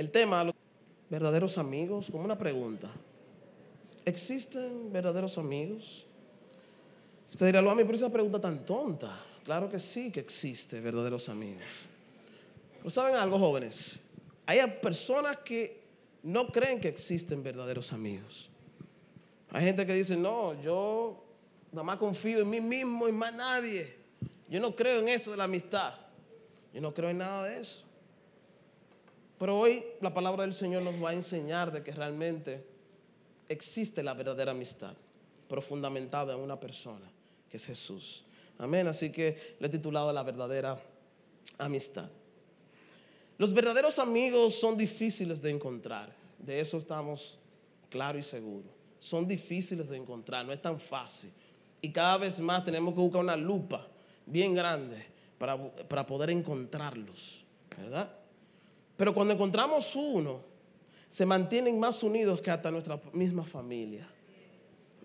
[0.00, 0.54] el tema, los
[1.10, 2.88] verdaderos amigos, como una pregunta.
[4.06, 6.06] ¿Existen verdaderos amigos?
[7.30, 9.14] Usted dirá, lo a mí, por esa pregunta tan tonta.
[9.44, 11.62] Claro que sí que existe verdaderos amigos.
[12.78, 14.00] Pero ¿saben algo, jóvenes?
[14.46, 15.82] Hay personas que
[16.22, 18.48] no creen que existen verdaderos amigos.
[19.50, 21.22] Hay gente que dice, no, yo
[21.72, 23.98] nada más confío en mí mismo y más nadie.
[24.48, 25.92] Yo no creo en eso de la amistad.
[26.72, 27.89] Yo no creo en nada de eso.
[29.40, 32.62] Pero hoy la palabra del Señor nos va a enseñar de que realmente
[33.48, 34.92] existe la verdadera amistad,
[35.48, 37.10] pero fundamentada en una persona,
[37.48, 38.22] que es Jesús.
[38.58, 38.86] Amén.
[38.86, 40.78] Así que le he titulado La verdadera
[41.56, 42.10] amistad.
[43.38, 46.14] Los verdaderos amigos son difíciles de encontrar.
[46.38, 47.38] De eso estamos
[47.88, 48.70] claros y seguros.
[48.98, 51.32] Son difíciles de encontrar, no es tan fácil.
[51.80, 53.88] Y cada vez más tenemos que buscar una lupa
[54.26, 55.02] bien grande
[55.38, 55.56] para,
[55.88, 57.42] para poder encontrarlos.
[57.78, 58.19] ¿Verdad?
[59.00, 60.42] Pero cuando encontramos uno,
[61.08, 64.06] se mantienen más unidos que hasta nuestra misma familia.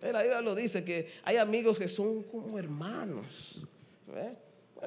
[0.02, 3.66] La Biblia lo dice que hay amigos que son como hermanos.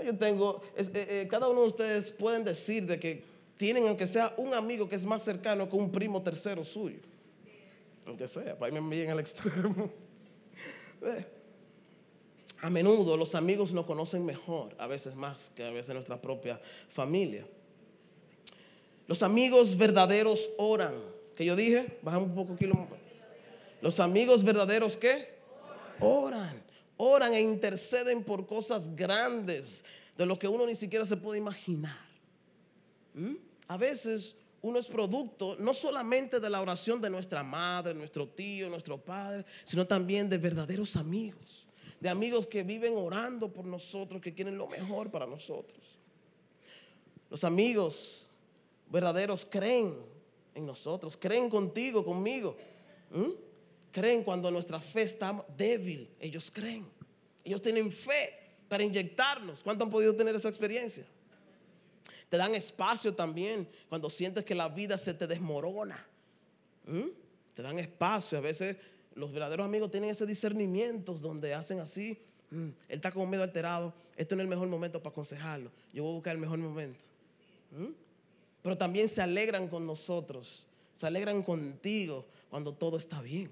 [0.05, 3.25] Yo tengo, eh, eh, cada uno de ustedes pueden decir de que
[3.56, 6.98] tienen, aunque sea un amigo que es más cercano que un primo tercero suyo.
[8.05, 9.91] Aunque sea, para irme bien al extremo.
[12.61, 16.61] A menudo los amigos nos conocen mejor, a veces más que a veces nuestra propia
[16.89, 17.47] familia.
[19.09, 20.95] Los amigos verdaderos oran.
[21.34, 22.69] Que yo dije, bajamos un poco aquí.
[23.81, 25.39] Los amigos verdaderos, ¿qué?
[25.98, 26.62] Oran.
[26.98, 29.84] Oran e interceden por cosas grandes
[30.17, 31.97] de lo que uno ni siquiera se puede imaginar.
[33.15, 33.37] ¿Mm?
[33.69, 38.69] A veces uno es producto no solamente de la oración de nuestra madre, nuestro tío,
[38.69, 41.67] nuestro padre, sino también de verdaderos amigos.
[41.98, 45.97] De amigos que viven orando por nosotros, que quieren lo mejor para nosotros.
[47.31, 48.31] Los amigos
[48.91, 49.94] verdaderos creen
[50.55, 52.56] en nosotros, creen contigo, conmigo.
[53.92, 56.86] Creen cuando nuestra fe está débil, ellos creen.
[57.44, 58.31] Ellos tienen fe
[58.69, 59.62] para inyectarnos.
[59.62, 61.06] ¿Cuánto han podido tener esa experiencia?
[62.28, 66.05] Te dan espacio también cuando sientes que la vida se te desmorona.
[67.55, 68.37] Te dan espacio.
[68.37, 68.76] A veces
[69.15, 72.20] los verdaderos amigos tienen ese discernimiento donde hacen así.
[72.50, 73.94] Él está como medio alterado.
[74.16, 75.70] Esto no es el mejor momento para aconsejarlo.
[75.93, 77.05] Yo voy a buscar el mejor momento
[78.62, 83.50] pero también se alegran con nosotros, se alegran contigo cuando todo está bien.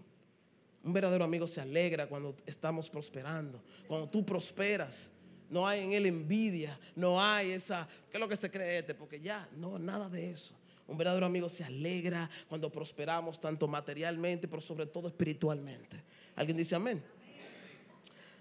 [0.83, 5.13] Un verdadero amigo se alegra cuando estamos prosperando, cuando tú prosperas.
[5.49, 8.95] No hay en él envidia, no hay esa, ¿qué es lo que se cree este?
[8.95, 10.55] Porque ya, no, nada de eso.
[10.89, 16.03] Un verdadero amigo se alegra cuando prosperamos tanto materialmente, pero sobre todo espiritualmente.
[16.35, 17.03] ¿Alguien dice amén?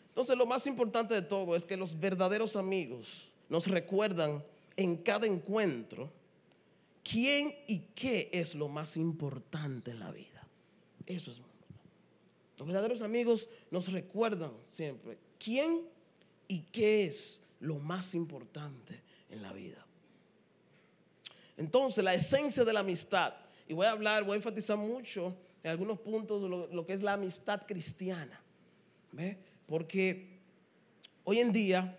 [0.10, 4.44] Entonces lo más importante de todo es que los verdaderos amigos nos recuerdan
[4.78, 6.12] en cada encuentro
[7.10, 10.46] quién y qué es lo más importante en la vida.
[11.06, 11.40] Eso es.
[12.58, 15.88] Los verdaderos amigos nos recuerdan siempre quién
[16.48, 19.86] y qué es lo más importante en la vida.
[21.58, 23.34] Entonces, la esencia de la amistad,
[23.68, 27.02] y voy a hablar, voy a enfatizar mucho en algunos puntos de lo, que es
[27.02, 28.42] la amistad cristiana.
[29.66, 30.40] Porque
[31.24, 31.98] hoy en día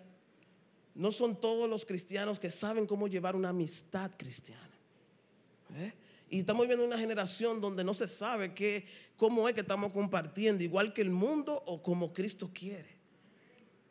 [0.95, 4.76] no son todos los cristianos que saben cómo llevar una amistad cristiana.
[5.75, 5.93] ¿Eh?
[6.31, 8.53] Y estamos viviendo una generación donde no se sabe
[9.17, 12.97] cómo es que estamos compartiendo, igual que el mundo o como Cristo quiere.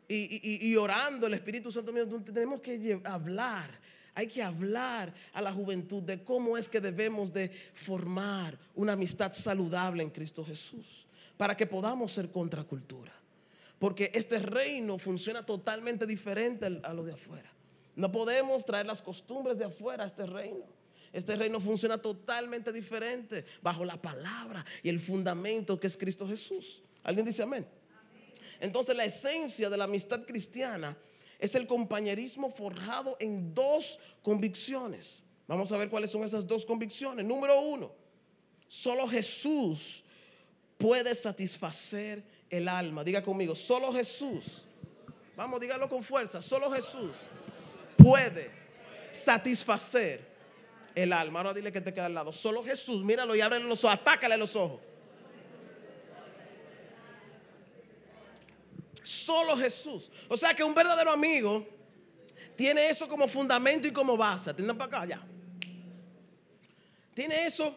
[0.08, 1.92] Y, orando el Espíritu Santo,
[2.22, 3.70] tenemos que hablar,
[4.14, 9.32] hay que hablar a la juventud de cómo es que debemos de formar una amistad
[9.32, 11.06] saludable en Cristo Jesús,
[11.36, 13.12] para que podamos ser contracultura.
[13.80, 17.50] Porque este reino funciona totalmente diferente a lo de afuera.
[17.96, 20.75] No podemos traer las costumbres de afuera a este reino.
[21.16, 26.82] Este reino funciona totalmente diferente bajo la palabra y el fundamento que es Cristo Jesús.
[27.02, 27.66] ¿Alguien dice amén?
[28.60, 30.94] Entonces la esencia de la amistad cristiana
[31.38, 35.24] es el compañerismo forjado en dos convicciones.
[35.46, 37.24] Vamos a ver cuáles son esas dos convicciones.
[37.24, 37.94] Número uno,
[38.68, 40.04] solo Jesús
[40.76, 43.02] puede satisfacer el alma.
[43.02, 44.66] Diga conmigo, solo Jesús.
[45.34, 46.42] Vamos, dígalo con fuerza.
[46.42, 47.12] Solo Jesús
[47.96, 48.50] puede
[49.12, 50.35] satisfacer
[50.96, 51.40] el alma.
[51.40, 52.32] Ahora dile que te queda al lado.
[52.32, 54.80] Solo Jesús, míralo y ábrele los ojos, atácale los ojos.
[59.04, 60.10] Solo Jesús.
[60.28, 61.64] O sea que un verdadero amigo
[62.56, 64.50] tiene eso como fundamento y como base.
[64.50, 65.26] Atiendan para acá ya.
[67.14, 67.74] Tiene eso,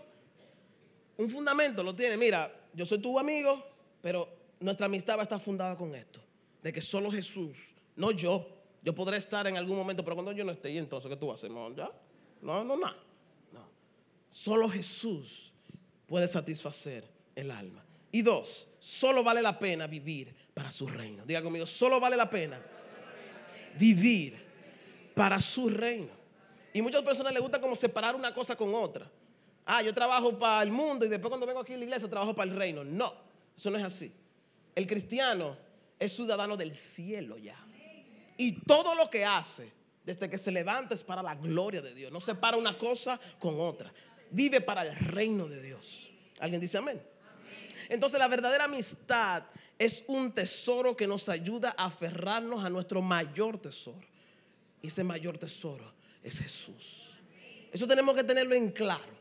[1.18, 2.18] un fundamento, lo tiene.
[2.18, 3.64] Mira, yo soy tu amigo,
[4.02, 4.28] pero
[4.60, 6.22] nuestra amistad va a estar fundada con esto.
[6.64, 8.56] De que solo Jesús, no yo.
[8.82, 11.32] Yo podré estar en algún momento, pero cuando yo no esté, ¿y entonces qué tú
[11.32, 11.52] haces?
[11.52, 11.92] No, ya.
[12.42, 13.09] No, no, no.
[14.30, 15.52] Solo Jesús
[16.08, 17.04] puede satisfacer
[17.36, 17.84] el alma.
[18.12, 21.26] Y dos, solo vale la pena vivir para su reino.
[21.26, 22.60] Diga conmigo, solo vale la pena
[23.78, 24.38] vivir
[25.16, 26.10] para su reino.
[26.74, 29.10] Y muchas personas les gusta como separar una cosa con otra.
[29.66, 32.34] Ah, yo trabajo para el mundo y después cuando vengo aquí a la iglesia trabajo
[32.34, 32.84] para el reino.
[32.84, 33.14] No,
[33.56, 34.12] eso no es así.
[34.76, 35.58] El cristiano
[36.00, 37.58] es ciudadano del cielo ya.
[38.38, 39.72] Y todo lo que hace,
[40.06, 42.12] desde que se levanta, es para la gloria de Dios.
[42.12, 43.94] No separa una cosa con otra.
[44.32, 46.10] Vive para el reino de Dios.
[46.40, 47.02] ¿Alguien dice amén?
[47.90, 49.44] Entonces la verdadera amistad
[49.78, 54.08] es un tesoro que nos ayuda a aferrarnos a nuestro mayor tesoro.
[54.82, 55.92] Y ese mayor tesoro
[56.24, 57.12] es Jesús.
[57.72, 59.20] Eso tenemos que tenerlo en claro.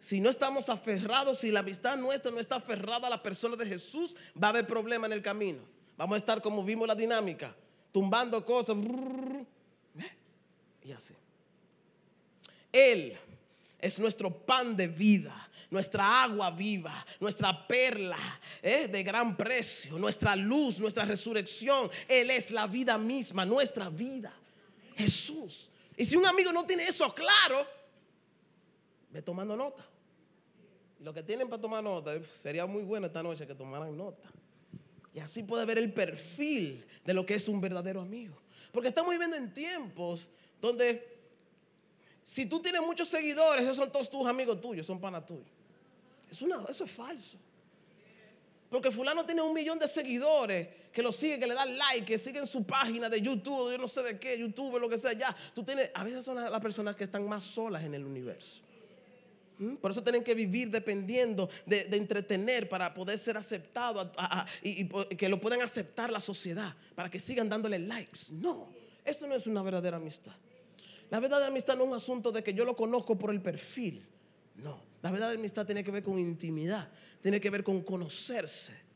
[0.00, 3.66] Si no estamos aferrados, si la amistad nuestra no está aferrada a la persona de
[3.66, 5.60] Jesús, va a haber problema en el camino.
[5.96, 7.54] Vamos a estar como vimos la dinámica,
[7.90, 8.76] tumbando cosas.
[10.84, 11.14] Y así.
[12.72, 13.18] Él
[13.78, 18.18] es nuestro pan de vida, nuestra agua viva, nuestra perla
[18.62, 18.88] ¿eh?
[18.88, 21.88] de gran precio, nuestra luz, nuestra resurrección.
[22.08, 24.32] Él es la vida misma, nuestra vida.
[24.96, 25.70] Jesús.
[25.96, 27.66] Y si un amigo no tiene eso claro,
[29.10, 29.84] ve tomando nota.
[31.00, 34.28] Lo que tienen para tomar nota, sería muy bueno esta noche que tomaran nota.
[35.14, 38.36] Y así puede ver el perfil de lo que es un verdadero amigo.
[38.72, 40.30] Porque estamos viviendo en tiempos
[40.60, 41.17] donde
[42.28, 45.46] si tú tienes muchos seguidores, esos son todos tus amigos tuyos, son panas tuyos.
[46.30, 47.38] Es una, eso es falso.
[48.68, 52.18] Porque fulano tiene un millón de seguidores que lo siguen, que le dan like, que
[52.18, 55.34] siguen su página de YouTube, yo no sé de qué, YouTube, lo que sea, ya.
[55.54, 58.60] Tú tienes, a veces son las personas que están más solas en el universo.
[59.56, 59.76] ¿Mm?
[59.76, 64.06] Por eso tienen que vivir dependiendo de, entretener para poder ser aceptados
[64.62, 64.86] y,
[65.16, 68.32] que lo puedan aceptar la sociedad, para que sigan dándole likes.
[68.32, 68.68] No,
[69.02, 70.34] eso no es una verdadera amistad.
[71.10, 74.06] La verdadera amistad no es un asunto de que yo lo conozco por el perfil.
[74.56, 76.90] No, la verdadera amistad tiene que ver con intimidad,
[77.22, 78.88] tiene que ver con conocerse.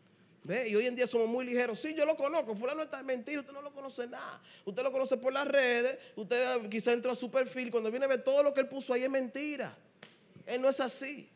[0.45, 0.69] ¿Ve?
[0.69, 1.79] Y hoy en día somos muy ligeros.
[1.79, 2.57] Sí, yo lo conozco.
[2.57, 4.43] Fulano está mentira, usted no lo conoce nada.
[4.65, 5.99] Usted lo conoce por las redes.
[6.17, 7.71] Usted quizá entró a su perfil.
[7.71, 9.77] Cuando viene a ver todo lo que él puso ahí es mentira.
[10.45, 11.29] Él no es así.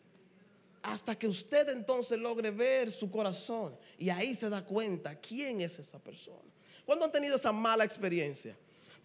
[0.82, 5.78] Hasta que usted entonces logre ver su corazón y ahí se da cuenta quién es
[5.78, 6.50] esa persona.
[6.84, 8.56] ¿Cuándo han tenido esa mala experiencia?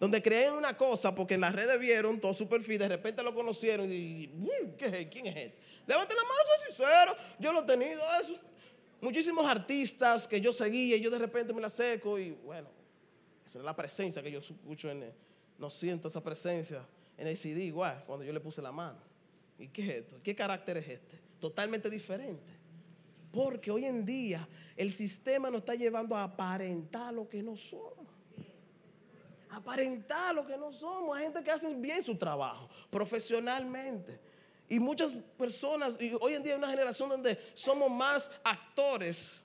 [0.02, 3.32] Donde creen una cosa porque en las redes vieron todo su perfil, de repente lo
[3.32, 4.28] conocieron y,
[4.76, 5.08] ¿qué es?
[5.08, 5.58] ¿quién es este?
[5.86, 8.34] Levanten la mano, soy sincero, yo lo he tenido eso.
[9.00, 12.68] Muchísimos artistas que yo seguía y yo de repente me la seco y bueno,
[13.46, 15.14] esa es la presencia que yo escucho en
[15.56, 16.84] no siento esa presencia
[17.16, 18.98] en el CD igual cuando yo le puse la mano.
[19.56, 20.16] ¿Y qué es esto?
[20.20, 21.16] ¿Qué carácter es este?
[21.38, 22.52] Totalmente diferente.
[23.30, 28.11] Porque hoy en día el sistema nos está llevando a aparentar lo que no somos.
[29.52, 31.14] Aparentar lo que no somos.
[31.14, 34.18] Hay gente que hace bien su trabajo profesionalmente.
[34.66, 39.44] Y muchas personas, y hoy en día hay una generación donde somos más actores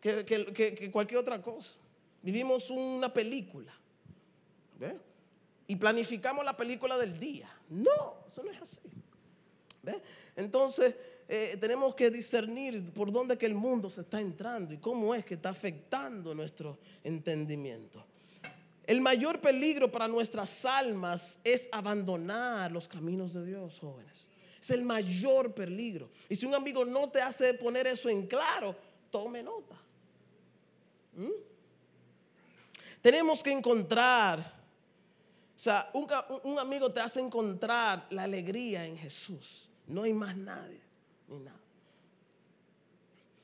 [0.00, 1.76] que, cualquier otra cosa.
[2.22, 3.74] Vivimos una película.
[4.78, 4.96] ¿Ve?
[5.66, 7.50] Y planificamos la película del día.
[7.70, 8.82] No, eso no es así.
[10.36, 10.94] Entonces,
[11.26, 15.24] eh, tenemos que discernir por dónde que el mundo se está entrando y cómo es
[15.24, 18.04] que está afectando nuestro entendimiento.
[18.90, 24.26] El mayor peligro para nuestras almas es abandonar los caminos de Dios, jóvenes.
[24.60, 26.10] Es el mayor peligro.
[26.28, 28.74] Y si un amigo no te hace poner eso en claro,
[29.12, 29.76] tome nota.
[31.14, 31.30] ¿Mm?
[33.00, 35.88] Tenemos que encontrar, o sea,
[36.42, 39.68] un amigo te hace encontrar la alegría en Jesús.
[39.86, 40.80] No hay más nadie,
[41.28, 41.60] ni nada.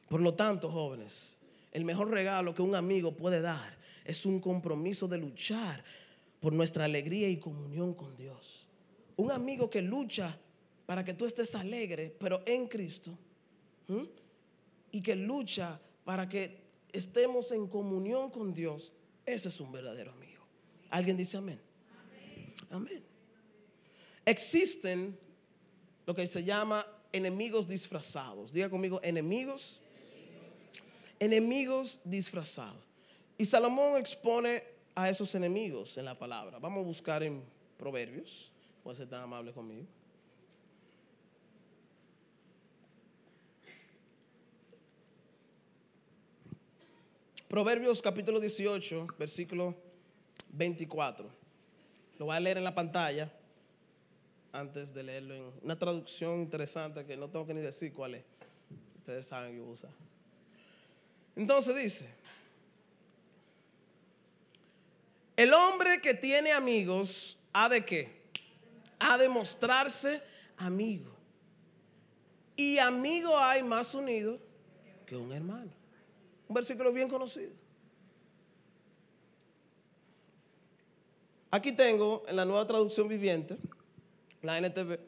[0.09, 1.37] Por lo tanto, jóvenes,
[1.71, 3.77] el mejor regalo que un amigo puede dar
[4.07, 5.83] es un compromiso de luchar
[6.41, 8.67] por nuestra alegría y comunión con Dios.
[9.17, 10.39] Un amigo que lucha
[10.87, 13.19] para que tú estés alegre, pero en Cristo.
[14.93, 18.93] Y que lucha para que estemos en comunión con Dios.
[19.25, 20.45] Ese es un verdadero amigo.
[20.91, 21.61] ¿Alguien dice amén?
[22.71, 23.03] Amén.
[24.25, 25.19] Existen
[26.07, 28.53] lo que se llama enemigos disfrazados.
[28.53, 29.81] Diga conmigo, enemigos.
[31.19, 32.86] Enemigos disfrazados.
[33.39, 34.63] Y Salomón expone
[34.95, 36.59] a esos enemigos en la palabra.
[36.59, 37.45] Vamos a buscar en
[37.77, 38.51] Proverbios.
[38.83, 39.87] Puede ser tan amable conmigo.
[47.49, 49.75] Proverbios capítulo 18, versículo
[50.53, 51.29] 24.
[52.19, 53.31] Lo voy a leer en la pantalla
[54.53, 58.25] antes de leerlo en una traducción interesante que no tengo que ni decir cuál es.
[58.99, 59.91] Ustedes saben que usa.
[61.37, 62.09] Entonces dice,
[65.37, 68.23] el hombre que tiene amigos ha de qué?
[68.99, 70.23] Ha de mostrarse
[70.57, 71.15] amigo.
[72.57, 74.39] Y amigo hay más unido
[75.05, 75.71] que un hermano.
[76.49, 77.53] Un versículo bien conocido.
[81.51, 83.57] Aquí tengo en la nueva traducción viviente,
[84.43, 84.99] la NTV.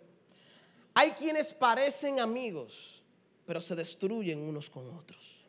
[0.94, 3.02] Hay quienes parecen amigos,
[3.46, 5.44] pero se destruyen unos con otros.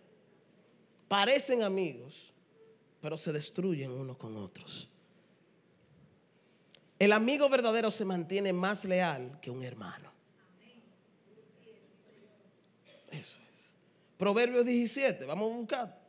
[1.08, 2.29] Parecen amigos,
[3.02, 4.90] pero se destruyen unos con otros.
[6.98, 10.12] El amigo verdadero se mantiene más leal que un hermano.
[13.10, 13.70] Eso es.
[14.18, 16.00] Proverbios 17, vamos a buscar.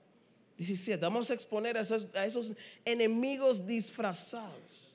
[0.56, 2.54] 17, vamos a exponer a esos, a esos
[2.85, 4.94] enemigos disfrazados.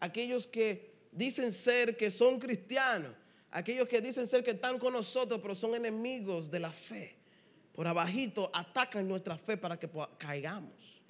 [0.00, 3.12] Aquellos que dicen ser que son cristianos,
[3.50, 7.17] aquellos que dicen ser que están con nosotros, pero son enemigos de la fe.
[7.78, 11.00] Por abajito atacan nuestra fe para que caigamos.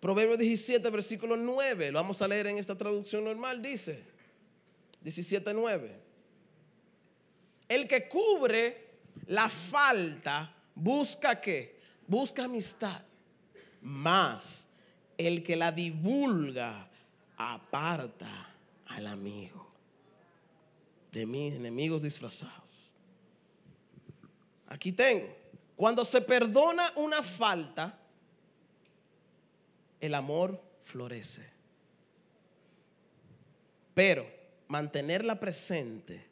[0.00, 4.02] Proverbios 17, versículo 9, lo vamos a leer en esta traducción normal, dice
[5.02, 6.00] 17, 9.
[7.68, 8.92] El que cubre
[9.26, 11.78] la falta busca qué?
[12.06, 13.04] Busca amistad.
[13.82, 14.70] Más
[15.18, 16.88] el que la divulga
[17.36, 18.54] aparta
[18.86, 19.70] al amigo
[21.12, 22.63] de mis enemigos disfrazados.
[24.74, 25.32] Aquí tengo.
[25.76, 27.96] Cuando se perdona una falta,
[30.00, 31.48] el amor florece.
[33.94, 34.26] Pero
[34.66, 36.26] mantenerla presente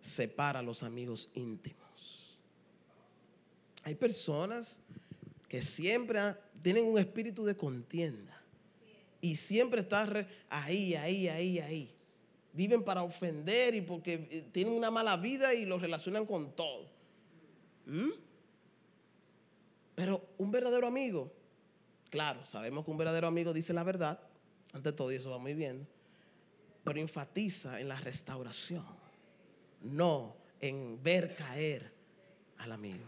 [0.00, 2.36] separa a los amigos íntimos.
[3.84, 4.80] Hay personas
[5.48, 6.18] que siempre
[6.62, 8.42] tienen un espíritu de contienda
[9.20, 11.94] y siempre están ahí, ahí, ahí, ahí.
[12.52, 17.01] Viven para ofender y porque eh, tienen una mala vida y lo relacionan con todo.
[17.86, 18.10] ¿Mm?
[19.94, 21.32] Pero un verdadero amigo,
[22.10, 24.20] claro, sabemos que un verdadero amigo dice la verdad,
[24.72, 25.86] ante todo, y eso va muy bien,
[26.84, 28.86] pero enfatiza en la restauración,
[29.82, 31.92] no en ver caer
[32.58, 33.04] al amigo.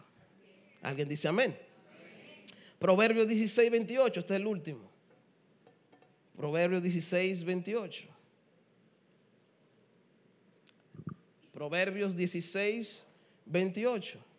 [0.83, 1.59] ¿Alguien dice amén?
[2.79, 4.91] Proverbios 16, 28, este es el último.
[6.37, 8.09] Proverbios 16, 28.
[11.53, 13.07] Proverbios 16,
[13.47, 14.34] 28.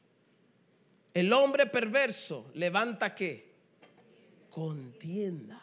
[1.15, 3.53] El hombre perverso levanta qué?
[4.49, 5.61] Contienda.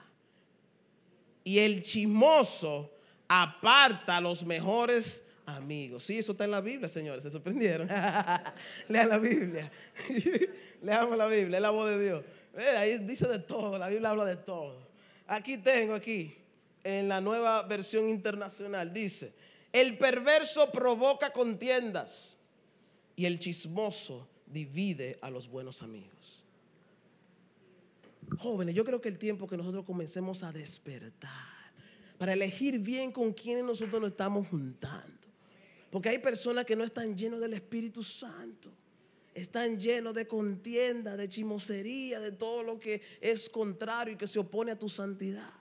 [1.44, 2.90] Y el chismoso
[3.28, 6.04] aparta a los mejores amigos.
[6.04, 7.22] Sí, eso está en la Biblia, señores.
[7.22, 7.86] Se sorprendieron.
[8.88, 9.70] Lean la Biblia.
[10.82, 12.24] Leamos la Biblia, es la voz de Dios.
[12.78, 14.88] Ahí dice de todo, la Biblia habla de todo.
[15.26, 16.34] Aquí tengo, aquí,
[16.82, 19.34] en la nueva versión internacional, dice,
[19.70, 22.38] el perverso provoca contiendas
[23.16, 26.44] y el chismoso divide a los buenos amigos.
[28.38, 31.30] Jóvenes, yo creo que el tiempo que nosotros comencemos a despertar
[32.18, 35.28] para elegir bien con quienes nosotros nos estamos juntando.
[35.90, 38.70] Porque hay personas que no están llenos del Espíritu Santo.
[39.34, 44.38] Están llenos de contienda, de chimosería, de todo lo que es contrario y que se
[44.38, 45.52] opone a tu santidad.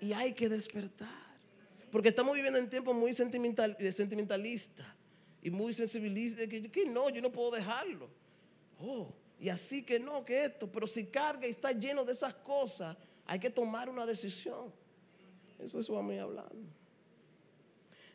[0.00, 1.08] Y hay que despertar.
[1.90, 4.86] Porque estamos viviendo en tiempos muy sentimental, sentimentalistas
[5.42, 6.46] y muy sensibilistas.
[6.46, 8.08] Que, que no, yo no puedo dejarlo.
[8.80, 10.70] Oh, y así que no, que esto.
[10.70, 12.96] Pero si carga y está lleno de esas cosas,
[13.26, 14.72] hay que tomar una decisión.
[15.58, 16.68] Eso es mí hablando.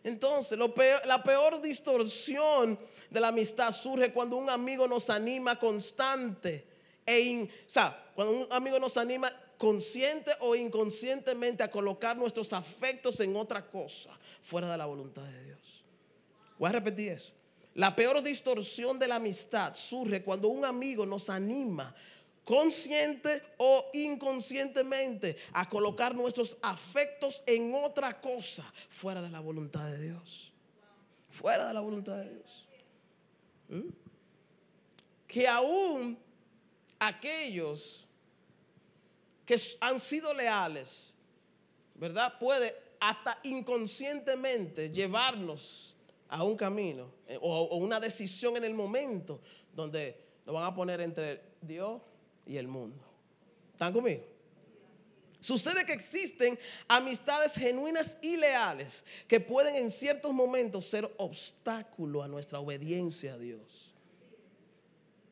[0.04, 2.80] Entonces, la peor distorsión
[3.10, 6.66] de la amistad surge cuando un amigo nos anima constante.
[7.06, 13.20] E o sea, cuando un amigo nos anima consciente o inconscientemente a colocar nuestros afectos
[13.20, 15.77] en otra cosa fuera de la voluntad de Dios.
[16.60, 17.34] Voy a repetir eso.
[17.76, 21.94] La peor distorsión de la amistad surge cuando un amigo nos anima
[22.48, 30.02] consciente o inconscientemente a colocar nuestros afectos en otra cosa fuera de la voluntad de
[30.02, 30.54] Dios.
[31.30, 32.68] Fuera de la voluntad de Dios.
[33.68, 33.90] ¿Mm?
[35.28, 36.18] Que aún
[36.98, 38.08] aquellos
[39.46, 41.14] que han sido leales,
[41.96, 42.40] ¿verdad?
[42.40, 45.97] Puede hasta inconscientemente llevarnos
[46.30, 49.42] a un camino eh, o, o una decisión en el momento
[49.74, 52.02] donde lo van a poner entre Dios
[52.46, 53.04] y el mundo.
[53.74, 54.24] ¿Están conmigo?
[55.40, 56.58] Sucede que existen
[56.88, 63.38] amistades genuinas y leales que pueden en ciertos momentos ser obstáculo a nuestra obediencia a
[63.38, 63.94] Dios.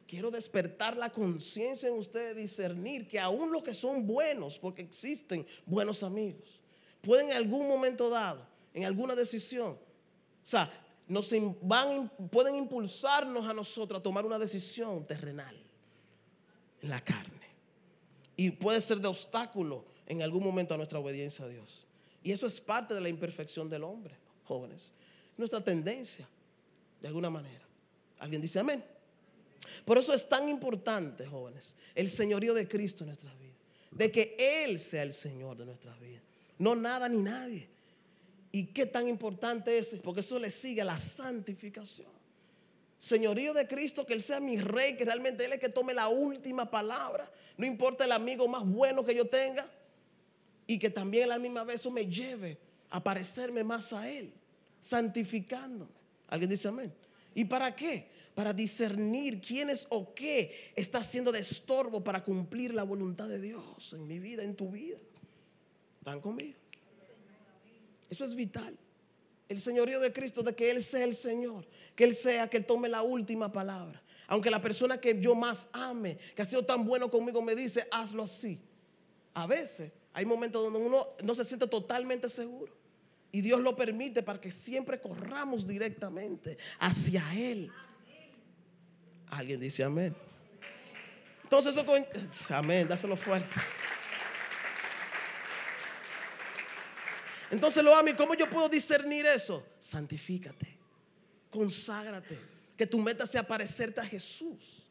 [0.07, 5.45] Quiero despertar la conciencia en ustedes, discernir que aún los que son buenos, porque existen
[5.65, 6.61] buenos amigos,
[7.01, 10.71] pueden en algún momento dado, en alguna decisión, o sea,
[11.07, 15.55] nos van, pueden impulsarnos a nosotros a tomar una decisión terrenal
[16.81, 17.45] en la carne.
[18.35, 21.85] Y puede ser de obstáculo en algún momento a nuestra obediencia a Dios.
[22.23, 24.91] Y eso es parte de la imperfección del hombre, jóvenes.
[25.37, 26.27] nuestra tendencia,
[27.01, 27.65] de alguna manera.
[28.19, 28.83] ¿Alguien dice amén?
[29.83, 33.55] Por eso es tan importante, jóvenes, el señorío de Cristo en nuestras vidas.
[33.91, 36.21] De que Él sea el Señor de nuestras vidas.
[36.57, 37.69] No nada ni nadie.
[38.55, 39.97] ¿Y qué tan importante es?
[40.01, 42.07] Porque eso le sigue a la santificación.
[42.97, 46.07] Señorío de Cristo, que Él sea mi rey, que realmente Él es que tome la
[46.07, 47.29] última palabra.
[47.57, 49.69] No importa el amigo más bueno que yo tenga.
[50.67, 52.57] Y que también a la misma vez eso me lleve
[52.91, 54.31] a parecerme más a Él,
[54.79, 55.91] santificándome.
[56.29, 56.93] ¿Alguien dice amén?
[57.33, 58.07] ¿Y para qué?
[58.35, 63.41] Para discernir quién es o qué está haciendo de estorbo para cumplir la voluntad de
[63.41, 64.97] Dios en mi vida, en tu vida.
[65.99, 66.64] ¿Están conmigo?
[68.15, 68.77] Eso es vital.
[69.49, 71.67] El señorío de Cristo, de que Él sea el Señor,
[71.97, 74.01] que Él sea, que Él tome la última palabra.
[74.27, 77.85] Aunque la persona que yo más ame, que ha sido tan bueno conmigo, me dice,
[77.91, 78.57] hazlo así.
[79.33, 82.73] A veces hay momentos donde uno no se siente totalmente seguro.
[83.33, 87.69] Y Dios lo permite para que siempre corramos directamente hacia Él.
[89.27, 90.15] Alguien dice amén.
[91.43, 91.85] Entonces eso,
[92.47, 93.59] amén, dáselo fuerte.
[97.51, 98.09] Entonces lo amo.
[98.09, 99.63] ¿Y cómo yo puedo discernir eso?
[99.79, 100.77] Santifícate,
[101.49, 102.39] conságrate,
[102.77, 104.87] que tu meta sea parecerte a Jesús.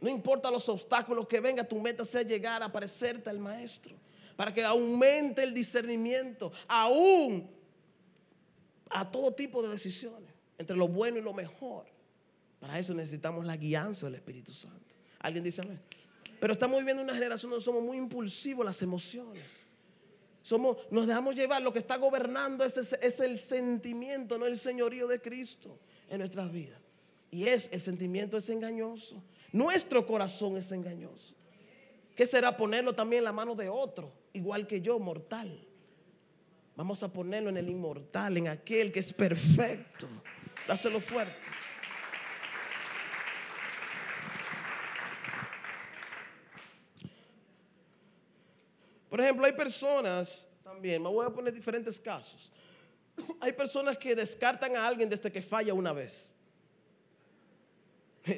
[0.00, 3.96] No importa los obstáculos que vengan, tu meta sea llegar a parecerte al Maestro.
[4.36, 7.50] Para que aumente el discernimiento, aún
[8.90, 11.86] a todo tipo de decisiones, entre lo bueno y lo mejor.
[12.60, 14.94] Para eso necesitamos la guianza del Espíritu Santo.
[15.18, 15.80] ¿Alguien dice amén?
[16.40, 19.67] Pero estamos viviendo una generación donde somos muy impulsivos las emociones.
[20.48, 25.06] Somos, nos dejamos llevar, lo que está gobernando es, es, el sentimiento, no el señorío
[25.06, 25.78] de Cristo
[26.08, 26.80] en nuestras vidas.
[27.30, 29.22] Y es, el sentimiento es engañoso.
[29.52, 31.34] Nuestro corazón es engañoso.
[32.16, 35.68] ¿Qué será ponerlo también en la mano de otro, igual que yo, mortal?
[36.76, 40.08] Vamos a ponerlo en el inmortal, en aquel que es perfecto.
[40.66, 41.36] Dáselo fuerte.
[49.08, 52.52] Por ejemplo, hay personas, también, me voy a poner diferentes casos.
[53.40, 56.30] Hay personas que descartan a alguien desde que falla una vez.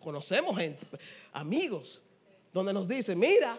[0.00, 0.86] Conocemos gente,
[1.32, 2.02] amigos,
[2.52, 3.58] donde nos dicen, mira,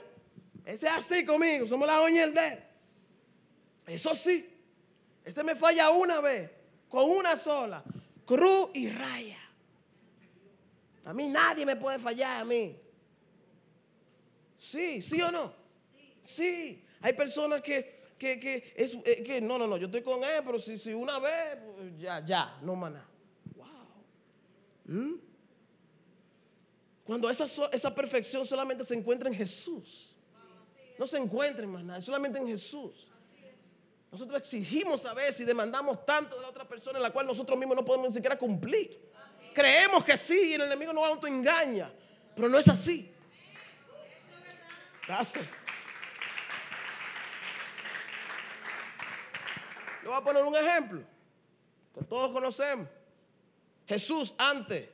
[0.64, 2.60] ese es así conmigo, somos la el dedo.
[3.88, 4.50] Eso sí,
[5.26, 6.50] ese me falla una vez,
[6.88, 7.84] con una sola,
[8.26, 9.38] cruz y raya.
[11.04, 12.80] A mí nadie me puede fallar a mí.
[14.56, 15.54] Sí, sí o no.
[16.22, 20.42] Sí, hay personas que, que, es, eh, que no, no, no, yo estoy con él,
[20.46, 21.58] pero si, si una vez,
[22.00, 23.08] ya, ya, no maná.
[23.56, 23.68] Wow.
[24.86, 25.16] ¿Mm?
[27.04, 30.16] Cuando esa, esa perfección solamente se encuentra en Jesús.
[30.98, 33.08] No se encuentra en más nada, solamente en Jesús.
[34.12, 37.60] Nosotros exigimos a veces y demandamos tanto de la otra persona en la cual nosotros
[37.60, 38.98] mismos no podemos ni siquiera cumplir.
[39.54, 41.92] Creemos que sí y el enemigo nos autoengaña,
[42.34, 43.12] pero no es así.
[45.06, 45.46] Gracias.
[50.06, 51.02] Le voy a poner un ejemplo
[51.92, 52.88] que todos conocemos.
[53.88, 54.88] Jesús antes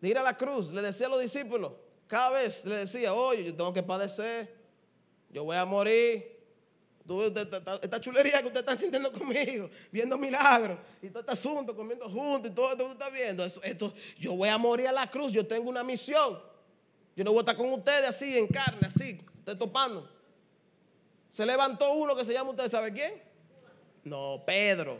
[0.00, 1.72] de ir a la cruz le decía a los discípulos,
[2.06, 4.48] cada vez le decía, oye, yo tengo que padecer,
[5.28, 6.38] yo voy a morir.
[7.82, 12.52] esta chulería que usted está sintiendo conmigo, viendo milagros y todo este asunto, comiendo juntos
[12.52, 15.32] y todo esto que usted está viendo, esto, yo voy a morir a la cruz,
[15.32, 16.40] yo tengo una misión.
[17.16, 20.08] Yo no voy a estar con ustedes así en carne, así, usted topando.
[21.28, 23.31] Se levantó uno que se llama, ¿usted sabe quién?
[24.04, 24.98] No, Pedro.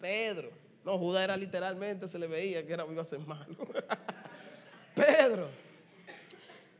[0.00, 0.50] Pedro.
[0.84, 3.56] No, Judas era literalmente, se le veía que era iba a ser malo.
[4.94, 5.48] Pedro.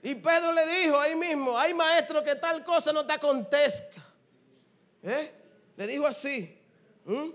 [0.02, 4.02] Y Pedro le dijo ahí mismo, hay maestro que tal cosa no te acontezca.
[5.02, 5.32] ¿Eh?
[5.76, 6.58] Le dijo así.
[7.04, 7.30] ¿Mm?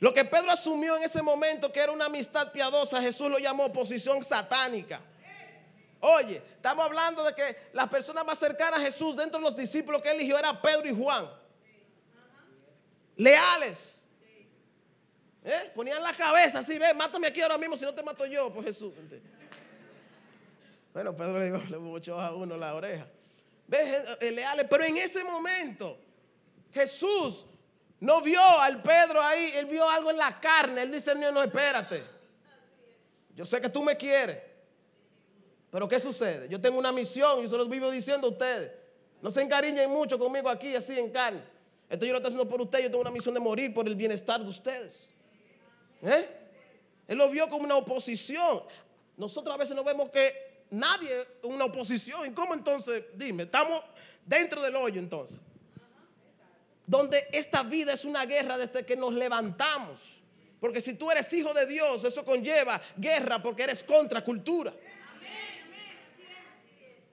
[0.00, 3.66] Lo que Pedro asumió en ese momento que era una amistad piadosa, Jesús lo llamó
[3.66, 5.00] oposición satánica.
[6.04, 10.02] Oye, estamos hablando de que las personas más cercanas a Jesús dentro de los discípulos
[10.02, 11.30] que eligió era Pedro y Juan.
[13.14, 14.08] Leales.
[15.44, 15.70] ¿Eh?
[15.76, 18.64] Ponían la cabeza así, ve, mátame aquí ahora mismo si no te mato yo por
[18.64, 18.92] Jesús.
[20.92, 23.06] Bueno, Pedro le, le echó a uno la oreja.
[23.68, 26.00] Ve, eh, leales, pero en ese momento
[26.72, 27.46] Jesús
[28.00, 30.82] no vio al Pedro ahí, él vio algo en la carne.
[30.82, 32.02] Él dice, no, no, espérate.
[33.36, 34.51] Yo sé que tú me quieres.
[35.72, 36.50] Pero ¿qué sucede?
[36.50, 38.70] Yo tengo una misión y se los vivo diciendo a ustedes.
[39.22, 41.42] No se encariñen mucho conmigo aquí, así en carne.
[41.88, 42.84] Esto yo lo estoy haciendo por ustedes.
[42.84, 45.08] Yo tengo una misión de morir por el bienestar de ustedes.
[46.02, 46.28] ¿Eh?
[47.08, 48.62] Él lo vio como una oposición.
[49.16, 52.26] Nosotros a veces no vemos que nadie es una oposición.
[52.26, 53.04] ¿Y cómo entonces?
[53.14, 53.80] Dime, estamos
[54.26, 55.40] dentro del hoyo entonces.
[56.86, 60.20] donde esta vida es una guerra desde que nos levantamos.
[60.60, 64.74] Porque si tú eres hijo de Dios, eso conlleva guerra porque eres contra cultura.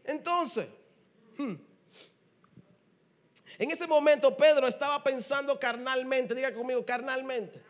[0.09, 0.67] Entonces,
[1.37, 1.53] hmm,
[3.59, 7.61] en ese momento Pedro estaba pensando carnalmente, diga conmigo, carnalmente.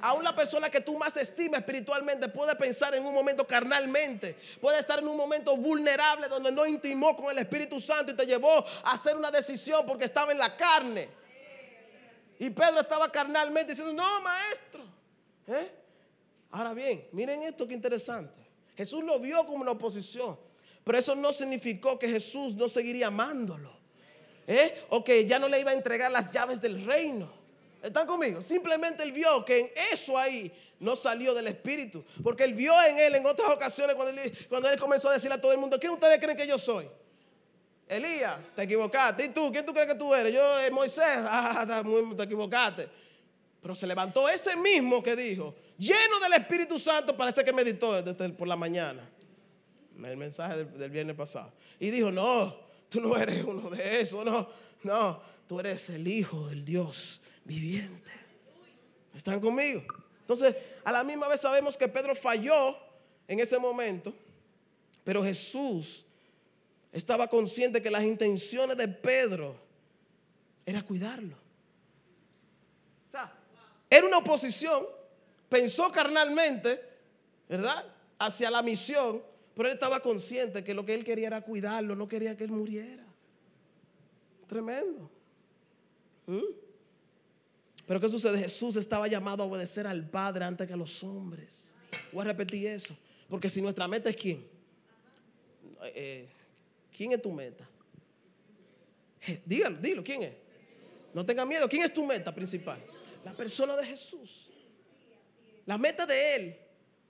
[0.00, 4.38] Aún la persona que tú más estimas espiritualmente puede pensar en un momento carnalmente.
[4.60, 8.26] Puede estar en un momento vulnerable donde no intimó con el Espíritu Santo y te
[8.26, 11.08] llevó a hacer una decisión porque estaba en la carne.
[12.38, 14.84] Y Pedro estaba carnalmente diciendo, no, maestro.
[15.48, 15.72] ¿Eh?
[16.52, 18.46] Ahora bien, miren esto que interesante.
[18.76, 20.38] Jesús lo vio como una oposición.
[20.88, 23.70] Pero eso no significó que Jesús no seguiría amándolo.
[24.46, 24.86] ¿Eh?
[24.88, 27.30] O que ya no le iba a entregar las llaves del reino.
[27.82, 28.40] ¿Están conmigo?
[28.40, 32.02] Simplemente él vio que en eso ahí no salió del Espíritu.
[32.22, 35.34] Porque él vio en él en otras ocasiones cuando él, cuando él comenzó a decirle
[35.34, 36.88] a todo el mundo, ¿quién ustedes creen que yo soy?
[37.86, 39.26] Elías, te equivocaste.
[39.26, 39.52] ¿Y tú?
[39.52, 40.32] ¿Quién tú crees que tú eres?
[40.32, 41.66] Yo, eh, Moisés, ah,
[42.16, 42.88] te equivocaste.
[43.60, 48.30] Pero se levantó ese mismo que dijo, lleno del Espíritu Santo, parece que meditó desde
[48.30, 49.06] por la mañana.
[50.04, 51.52] El mensaje del, viernes pasado.
[51.80, 52.56] Y dijo, no,
[52.88, 54.48] tú no eres uno de esos, no,
[54.84, 58.12] no, tú eres el Hijo del Dios viviente.
[59.14, 59.82] ¿Están conmigo?
[60.20, 62.76] Entonces, a la misma vez sabemos que Pedro falló
[63.26, 64.14] en ese momento,
[65.02, 66.04] pero Jesús
[66.92, 69.56] estaba consciente que las intenciones de Pedro
[70.64, 71.36] era cuidarlo.
[73.06, 73.32] O sea,
[73.90, 74.86] era una oposición,
[75.48, 76.80] pensó carnalmente,
[77.48, 77.86] ¿verdad?
[78.18, 79.22] Hacia la misión,
[79.58, 82.50] pero él estaba consciente que lo que él quería era cuidarlo, no quería que él
[82.52, 83.04] muriera.
[84.46, 85.10] Tremendo.
[86.26, 86.44] ¿Mm?
[87.84, 88.38] Pero ¿qué sucede?
[88.38, 91.72] Jesús estaba llamado a obedecer al Padre antes que a los hombres.
[92.12, 92.96] Voy a repetir eso.
[93.28, 94.46] Porque si nuestra meta es quién.
[95.86, 96.28] Eh,
[96.96, 97.68] ¿Quién es tu meta?
[99.44, 100.34] Dígalo, dilo, ¿quién es?
[101.12, 101.68] No tenga miedo.
[101.68, 102.78] ¿Quién es tu meta principal?
[103.24, 104.52] La persona de Jesús.
[105.66, 106.56] La meta de Él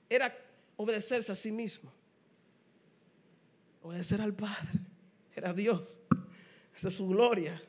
[0.09, 0.35] era
[0.79, 1.98] obedecerse a sí mismo.
[3.89, 4.81] Obedecer al Padre.
[5.35, 5.99] Era Dios.
[6.77, 7.61] Esa es su gloria.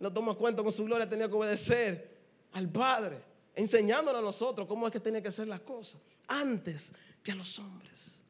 [0.00, 2.12] No toma cuenta con su gloria tenía que obedecer
[2.52, 3.22] al Padre,
[3.54, 7.56] enseñándonos a nosotros cómo es que tiene que ser las cosas, antes que a los
[7.60, 8.20] hombres.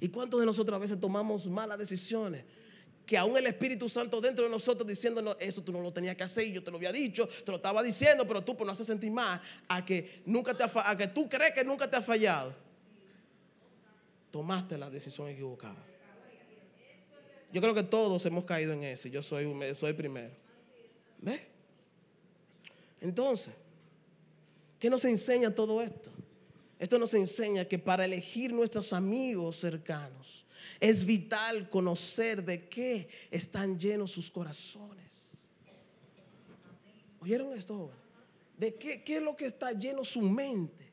[0.00, 2.44] ¿Y cuántos de nosotros a veces tomamos malas decisiones?
[3.06, 6.24] Que aún el Espíritu Santo dentro de nosotros diciéndonos, eso tú no lo tenías que
[6.24, 8.72] hacer y yo te lo había dicho, te lo estaba diciendo, pero tú por no
[8.72, 12.02] hacer sentir más a que, nunca te a que tú crees que nunca te ha
[12.02, 12.52] fallado.
[14.32, 15.87] Tomaste la decisión equivocada.
[17.52, 19.08] Yo creo que todos hemos caído en eso.
[19.08, 20.34] Yo soy, soy primero.
[21.20, 21.40] ¿Ves?
[23.00, 23.54] Entonces,
[24.78, 26.10] ¿qué nos enseña todo esto?
[26.78, 30.46] Esto nos enseña que para elegir nuestros amigos cercanos
[30.78, 35.32] es vital conocer de qué están llenos sus corazones.
[37.20, 37.96] ¿Oyeron esto, joven?
[38.56, 40.92] ¿De qué, qué es lo que está lleno su mente?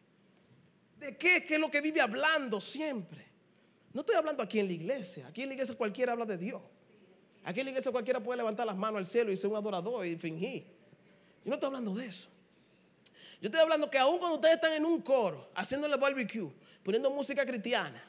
[1.00, 3.25] ¿De qué, qué es lo que vive hablando siempre?
[3.96, 5.26] No estoy hablando aquí en la iglesia.
[5.26, 6.62] Aquí en la iglesia cualquiera habla de Dios.
[7.46, 10.06] Aquí en la iglesia cualquiera puede levantar las manos al cielo y ser un adorador
[10.06, 10.66] y fingir.
[11.46, 12.28] Yo no estoy hablando de eso.
[13.40, 16.52] Yo estoy hablando que aún cuando ustedes están en un coro, haciéndole barbecue,
[16.84, 18.04] poniendo música cristiana,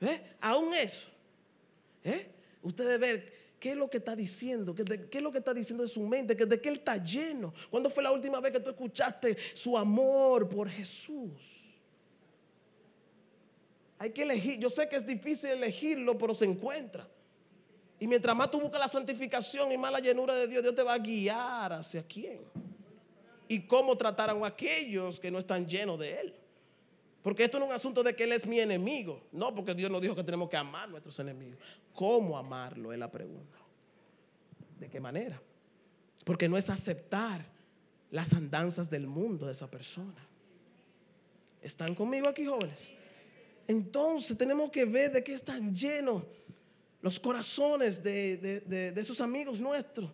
[0.00, 0.34] ¿eh?
[0.40, 1.08] aún eso,
[2.04, 2.30] ¿eh?
[2.62, 3.22] ustedes ven
[3.60, 6.34] qué es lo que está diciendo, qué, es lo que está diciendo de su mente,
[6.34, 7.52] que de qué él está lleno.
[7.68, 11.61] ¿Cuándo fue la última vez que tú escuchaste su amor por Jesús?
[14.02, 14.58] Hay que elegir.
[14.58, 17.08] Yo sé que es difícil elegirlo, pero se encuentra.
[18.00, 20.82] Y mientras más tú buscas la santificación y más la llenura de Dios, Dios te
[20.82, 22.40] va a guiar hacia quién.
[23.46, 26.34] Y cómo tratar a aquellos que no están llenos de Él.
[27.22, 29.22] Porque esto no es un asunto de que Él es mi enemigo.
[29.30, 31.60] No, porque Dios nos dijo que tenemos que amar a nuestros enemigos.
[31.94, 32.92] ¿Cómo amarlo?
[32.92, 33.56] Es la pregunta.
[34.80, 35.40] ¿De qué manera?
[36.24, 37.46] Porque no es aceptar
[38.10, 40.26] las andanzas del mundo de esa persona.
[41.62, 42.94] ¿Están conmigo aquí, jóvenes?
[43.66, 46.22] Entonces tenemos que ver de qué están llenos
[47.00, 50.10] los corazones de, sus amigos nuestros,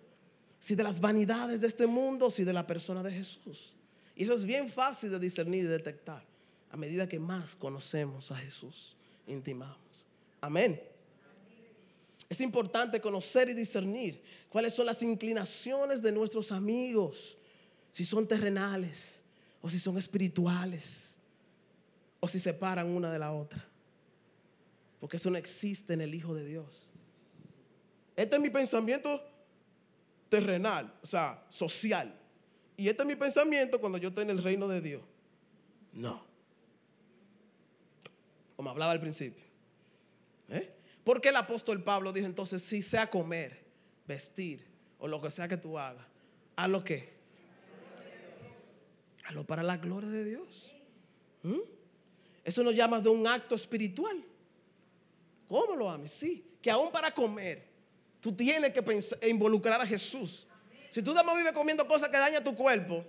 [0.58, 3.74] si de las vanidades de este mundo, si de la persona de Jesús.
[4.16, 6.24] Y eso es bien fácil de discernir y detectar
[6.70, 9.78] a medida que más conocemos a Jesús, intimamos.
[10.40, 10.80] Amén.
[12.28, 17.38] Es importante conocer y discernir cuáles son las inclinaciones de nuestros amigos,
[17.90, 19.22] si son terrenales
[19.62, 21.07] o si son espirituales,
[22.20, 23.64] o si separan una de la otra.
[25.00, 26.90] Porque eso no existe en el Hijo de Dios.
[28.16, 29.22] Este es mi pensamiento
[30.28, 32.12] terrenal, o sea, social.
[32.76, 35.02] Y este es mi pensamiento cuando yo estoy en el reino de Dios.
[35.92, 36.24] No.
[38.56, 39.44] Como hablaba al principio.
[40.48, 40.74] ¿Eh?
[41.04, 43.64] Porque el apóstol Pablo dijo entonces, si sea comer,
[44.06, 44.66] vestir
[44.98, 46.04] o lo que sea que tú hagas,
[46.58, 47.08] ¿A lo qué?
[49.26, 50.74] A lo para la gloria de Dios.
[51.44, 51.77] ¿Mm?
[52.48, 54.24] Eso nos llama de un acto espiritual.
[55.46, 56.10] ¿Cómo lo ames?
[56.10, 57.62] Sí, que aún para comer,
[58.22, 60.46] tú tienes que pensar, involucrar a Jesús.
[60.88, 63.04] Si tú más vives comiendo cosas que dañan tu cuerpo,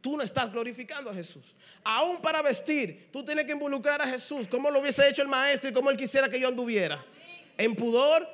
[0.00, 1.54] tú no estás glorificando a Jesús.
[1.84, 5.70] Aún para vestir, tú tienes que involucrar a Jesús, como lo hubiese hecho el maestro
[5.70, 7.06] y como él quisiera que yo anduviera.
[7.56, 8.28] En pudor,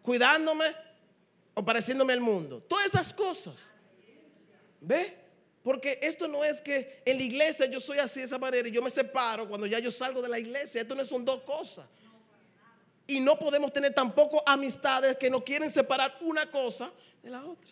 [0.00, 0.64] cuidándome
[1.52, 2.58] o pareciéndome al mundo.
[2.60, 3.74] Todas esas cosas.
[4.80, 5.17] ¿Ve?
[5.68, 8.72] Porque esto no es que en la iglesia yo soy así de esa manera y
[8.72, 10.80] yo me separo cuando ya yo salgo de la iglesia.
[10.80, 11.86] Esto no son dos cosas.
[13.06, 16.90] Y no podemos tener tampoco amistades que no quieren separar una cosa
[17.22, 17.70] de la otra.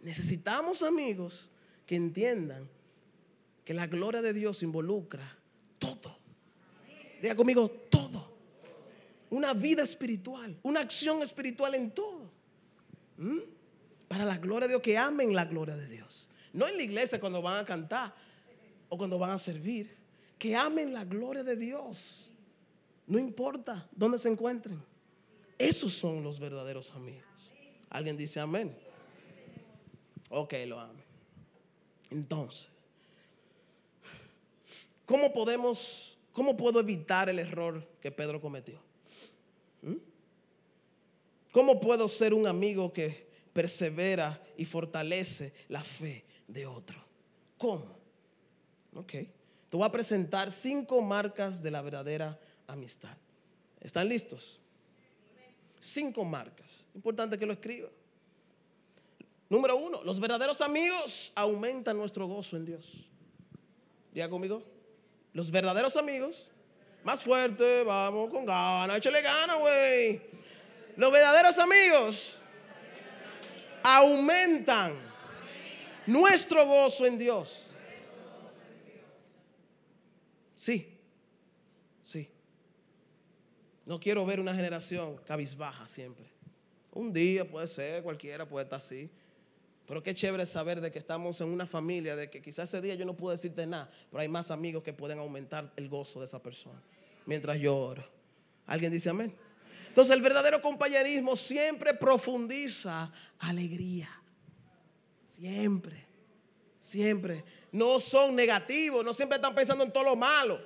[0.00, 1.50] Necesitamos amigos
[1.84, 2.66] que entiendan
[3.62, 5.36] que la gloria de Dios involucra
[5.78, 6.18] todo.
[7.20, 8.38] Diga conmigo, todo.
[9.28, 12.32] Una vida espiritual, una acción espiritual en todo.
[13.18, 13.57] ¿Mm?
[14.18, 16.28] Para la gloria de Dios, que amen la gloria de Dios.
[16.52, 18.12] No en la iglesia cuando van a cantar
[18.88, 19.96] o cuando van a servir.
[20.36, 22.32] Que amen la gloria de Dios.
[23.06, 24.82] No importa dónde se encuentren.
[25.56, 27.52] Esos son los verdaderos amigos.
[27.90, 28.76] ¿Alguien dice amén?
[30.30, 31.00] Ok, lo amo.
[32.10, 32.70] Entonces,
[35.06, 38.80] ¿cómo podemos, cómo puedo evitar el error que Pedro cometió?
[39.82, 39.94] ¿Mm?
[41.52, 43.27] ¿Cómo puedo ser un amigo que
[43.58, 46.96] persevera y fortalece la fe de otro?
[47.56, 47.98] ¿Cómo?
[48.94, 49.10] Ok.
[49.10, 53.16] Te voy a presentar cinco marcas de la verdadera amistad.
[53.80, 54.60] ¿Están listos?
[55.80, 56.84] Cinco marcas.
[56.94, 57.88] Importante que lo escriba.
[59.48, 63.08] Número uno, los verdaderos amigos aumentan nuestro gozo en Dios.
[64.12, 64.62] Diga conmigo.
[65.32, 66.48] Los verdaderos amigos,
[67.02, 70.22] más fuerte, vamos con ganas, échale gana, güey.
[70.96, 72.38] Los verdaderos amigos
[73.96, 74.92] aumentan
[76.06, 77.68] nuestro gozo en Dios.
[80.54, 80.94] Sí,
[82.00, 82.28] sí.
[83.86, 86.26] No quiero ver una generación cabizbaja siempre.
[86.92, 89.10] Un día puede ser, cualquiera puede estar así.
[89.86, 92.94] Pero qué chévere saber de que estamos en una familia, de que quizás ese día
[92.94, 96.26] yo no puedo decirte nada, pero hay más amigos que pueden aumentar el gozo de
[96.26, 96.82] esa persona
[97.24, 98.04] mientras yo oro.
[98.66, 99.34] ¿Alguien dice amén?
[99.88, 104.08] Entonces el verdadero compañerismo siempre profundiza alegría.
[105.24, 106.06] Siempre,
[106.78, 107.44] siempre.
[107.72, 110.60] No son negativos, no siempre están pensando en todo lo malo.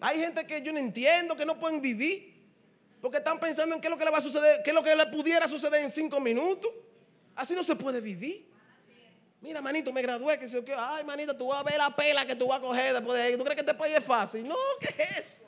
[0.00, 2.34] Hay gente que yo no entiendo, que no pueden vivir,
[3.00, 4.82] porque están pensando en qué es lo que le va a suceder, qué es lo
[4.82, 6.70] que le pudiera suceder en cinco minutos.
[7.34, 8.50] Así no se puede vivir.
[9.40, 10.38] Mira, manito, me gradué.
[10.38, 12.94] Que que, ay, manito, tú vas a ver la pela que tú vas a coger
[12.94, 13.36] después de ahí.
[13.36, 14.46] ¿Tú crees que este país es fácil?
[14.46, 15.45] No, ¿qué es eso?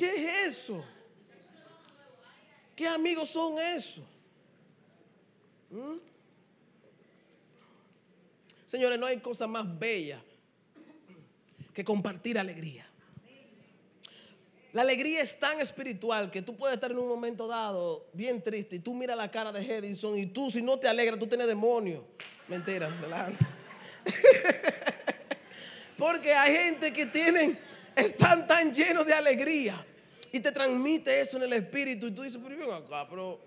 [0.00, 0.82] ¿Qué es eso?
[2.74, 4.02] ¿Qué amigos son esos?
[5.68, 5.98] ¿Mm?
[8.64, 10.18] Señores, no hay cosa más bella
[11.74, 12.88] que compartir alegría.
[14.72, 18.76] La alegría es tan espiritual que tú puedes estar en un momento dado bien triste
[18.76, 21.46] y tú miras la cara de Edison y tú si no te alegras tú tienes
[21.46, 22.06] demonio.
[22.48, 23.44] Mentira, adelante.
[25.98, 27.60] Porque hay gente que tienen,
[27.94, 29.88] están tan llenos de alegría
[30.32, 33.40] y te transmite eso en el espíritu y tú dices, pero ven acá, pero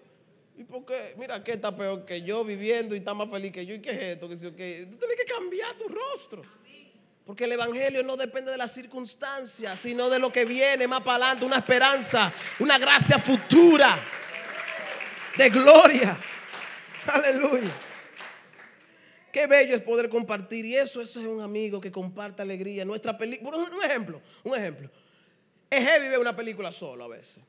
[0.57, 1.15] ¿y por qué?
[1.17, 3.91] Mira que está peor que yo viviendo y está más feliz que yo y qué
[3.91, 6.41] es esto, que tú tienes que cambiar tu rostro.
[7.25, 11.25] Porque el Evangelio no depende de las circunstancias, sino de lo que viene más para
[11.25, 13.97] adelante, una esperanza, una gracia futura
[15.37, 16.17] de gloria.
[17.07, 17.71] Aleluya.
[19.31, 20.65] Qué bello es poder compartir.
[20.65, 22.83] Y eso, eso es un amigo que comparte alegría.
[22.83, 24.89] Nuestra película, un ejemplo, un ejemplo.
[25.73, 27.43] Es heavy ver una película solo a veces.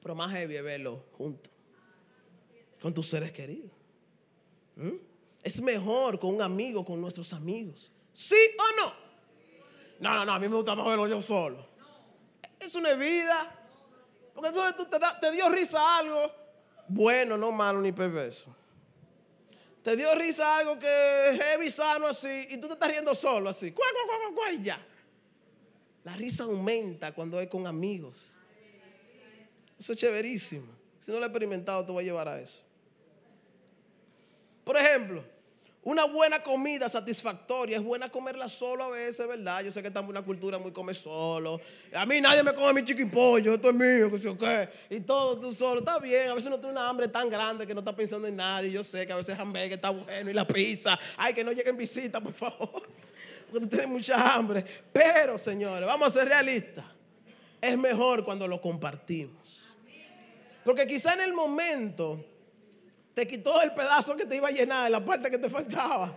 [0.00, 1.50] Pero más heavy es verlo junto.
[2.80, 3.72] Con tus seres queridos.
[4.76, 4.96] ¿Mm?
[5.42, 7.90] Es mejor con un amigo, con nuestros amigos.
[8.12, 8.92] ¿Sí o no?
[9.98, 11.66] No, no, no, a mí me gusta más verlo yo solo.
[12.60, 13.60] Es una vida.
[14.32, 16.30] Porque entonces tú te, te dio risa algo
[16.88, 18.54] bueno, no malo ni perverso.
[19.82, 23.50] Te dio risa algo que es heavy, sano así, y tú te estás riendo solo
[23.50, 23.72] así.
[23.72, 24.84] Cuá, cuá, cuá, y ya.
[26.06, 28.36] La risa aumenta cuando es con amigos.
[29.76, 30.72] Eso es chéverísimo.
[31.00, 32.62] Si no lo he experimentado, te voy a llevar a eso.
[34.62, 35.24] Por ejemplo,
[35.82, 39.64] una buena comida satisfactoria es buena comerla solo a veces, ¿verdad?
[39.64, 41.60] Yo sé que estamos en una cultura muy come solo.
[41.92, 44.68] A mí nadie me come mi chiquipollo, esto es mío, que sé qué.
[44.90, 45.80] Y todo tú solo.
[45.80, 48.36] Está bien, a veces no tiene una hambre tan grande que no está pensando en
[48.36, 48.70] nadie.
[48.70, 50.96] Yo sé que a veces el hamburger está bueno y la pizza.
[51.16, 52.84] Ay, que no lleguen visitas, por favor.
[53.50, 54.64] Porque tú tienes mucha hambre.
[54.92, 56.84] Pero, señores, vamos a ser realistas.
[57.60, 59.74] Es mejor cuando lo compartimos.
[60.64, 62.24] Porque quizá en el momento
[63.14, 66.16] te quitó el pedazo que te iba a llenar, la parte que te faltaba.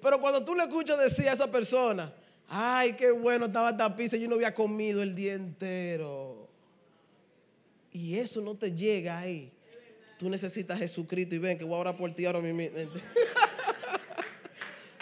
[0.00, 2.12] Pero cuando tú le escuchas decir a esa persona,
[2.48, 6.48] ay, qué bueno estaba esta pizza, yo no había comido el día entero.
[7.90, 9.50] Y eso no te llega ahí.
[10.18, 12.78] Tú necesitas a Jesucristo y ven que voy a orar por ti ahora mismo.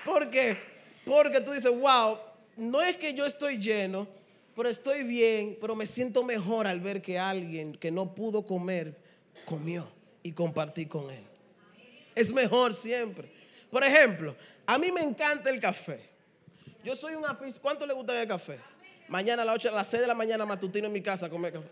[0.05, 0.74] ¿Por qué?
[1.05, 2.19] Porque tú dices, wow,
[2.57, 4.09] no es que yo estoy lleno,
[4.57, 8.97] pero estoy bien, pero me siento mejor al ver que alguien que no pudo comer,
[9.45, 9.87] comió
[10.23, 11.25] y compartí con él.
[12.15, 13.31] Es mejor siempre.
[13.71, 14.37] Por ejemplo,
[14.67, 16.01] a mí me encanta el café.
[16.85, 17.63] Yo soy un aficionado.
[17.63, 18.59] ¿Cuánto le gusta el café?
[19.09, 21.31] Mañana a las 8, a las 6 de la mañana matutino en mi casa a
[21.31, 21.69] comer café.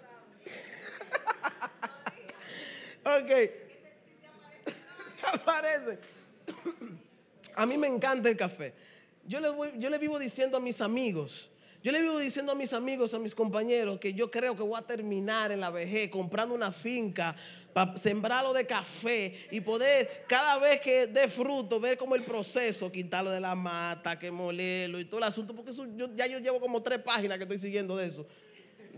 [3.04, 3.50] ok.
[5.32, 5.98] Aparece.
[7.54, 8.72] A mí me encanta el café.
[9.26, 11.50] Yo le, vivo diciendo a mis amigos,
[11.82, 14.78] yo le vivo diciendo a mis amigos, a mis compañeros, que yo creo que voy
[14.78, 17.34] a terminar en la vejez comprando una finca
[17.72, 22.90] para sembrarlo de café y poder cada vez que dé fruto ver como el proceso,
[22.90, 25.72] quitarlo de la mata, que molerlo y todo el asunto, porque
[26.14, 28.26] ya yo llevo como tres páginas que estoy siguiendo de eso,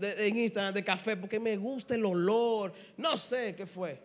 [0.01, 3.99] en Instagram, de café, porque me gusta el olor, no sé qué fue.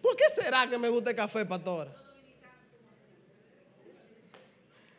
[0.00, 2.05] ¿Por qué será que me gusta el café, pastora?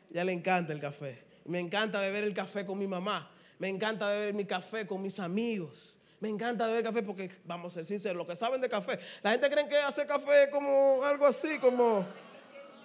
[0.09, 1.23] Ya le encanta el café.
[1.45, 3.31] Me encanta beber el café con mi mamá.
[3.59, 5.95] Me encanta beber mi café con mis amigos.
[6.19, 9.31] Me encanta beber café porque, vamos a ser sinceros, lo que saben de café, la
[9.31, 12.05] gente cree que hacer café como algo así, como...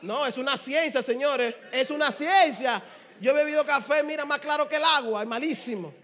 [0.02, 1.54] No, es una ciencia, señores.
[1.72, 2.82] Es una ciencia.
[3.20, 5.94] Yo he bebido café, mira, más claro que el agua, es malísimo.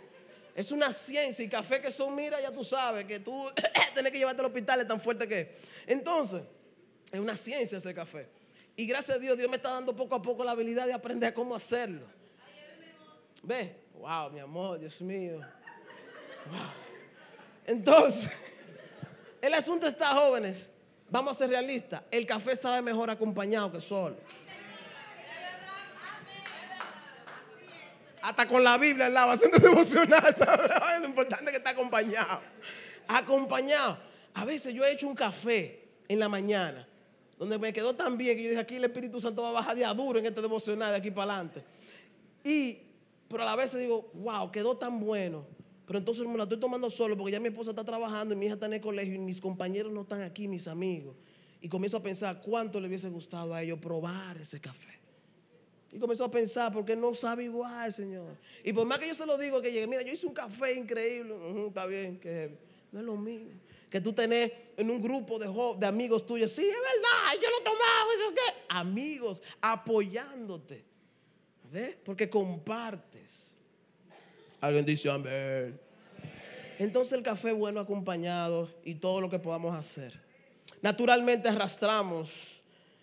[0.54, 3.48] Es una ciencia y café que son, mira, ya tú sabes, que tú
[3.94, 5.48] tienes que llevarte al hospital, es tan fuerte que es.
[5.87, 6.42] Entonces,
[7.12, 8.28] es una ciencia ese café.
[8.79, 11.35] Y gracias a Dios, Dios me está dando poco a poco la habilidad de aprender
[11.35, 12.07] cómo hacerlo.
[13.43, 13.75] ¿Ve?
[13.95, 15.41] Wow, mi amor, Dios mío.
[16.49, 16.61] Wow.
[17.67, 18.31] Entonces,
[19.43, 20.71] el asunto está, jóvenes.
[21.11, 22.03] Vamos a ser realistas.
[22.09, 24.17] El café sabe mejor acompañado que solo.
[28.23, 32.43] Hasta con la Biblia al lado, haciendo devocional, Es lo importante que está acompañado.
[33.09, 33.99] Acompañado.
[34.35, 36.88] A veces yo he hecho un café en la mañana
[37.38, 39.77] donde me quedó tan bien que yo dije, aquí el Espíritu Santo va a bajar
[39.77, 41.64] de duro en este devocional de aquí para adelante.
[42.42, 42.79] Y,
[43.29, 45.46] pero a la vez digo, wow, quedó tan bueno.
[45.87, 48.46] Pero entonces me la estoy tomando solo porque ya mi esposa está trabajando y mi
[48.46, 51.16] hija está en el colegio y mis compañeros no están aquí, mis amigos.
[51.61, 54.98] Y comienzo a pensar cuánto le hubiese gustado a ellos probar ese café.
[55.90, 58.37] Y comienzo a pensar, porque no sabe igual, Señor.
[58.62, 60.74] Y por más que yo se lo digo, que llegue, mira, yo hice un café
[60.74, 61.35] increíble.
[61.68, 62.59] está bien, que
[62.92, 63.51] no es lo mismo
[63.90, 66.53] que tú tenés en un grupo de, amigos tuyos.
[66.53, 68.64] Sí, es verdad, yo lo tomaba, ¿eso qué?
[68.68, 70.85] Amigos apoyándote.
[71.70, 71.96] ¿Ves?
[72.05, 73.55] Porque compartes.
[74.61, 75.79] Alguien dice amén.
[76.79, 80.20] Entonces el café bueno acompañado y todo lo que podamos hacer.
[80.81, 82.62] Naturalmente arrastramos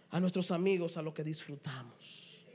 [0.09, 2.45] a nuestros amigos a lo que disfrutamos.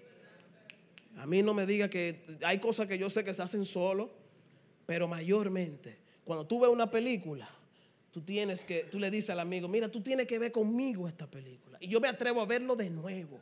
[1.18, 4.10] A mí no me diga que hay cosas que yo sé que se hacen solo,
[4.86, 7.48] pero mayormente cuando tú ves una película,
[8.10, 11.28] tú tienes que, tú le dices al amigo, mira, tú tienes que ver conmigo esta
[11.28, 11.78] película.
[11.80, 13.40] Y yo me atrevo a verlo de nuevo.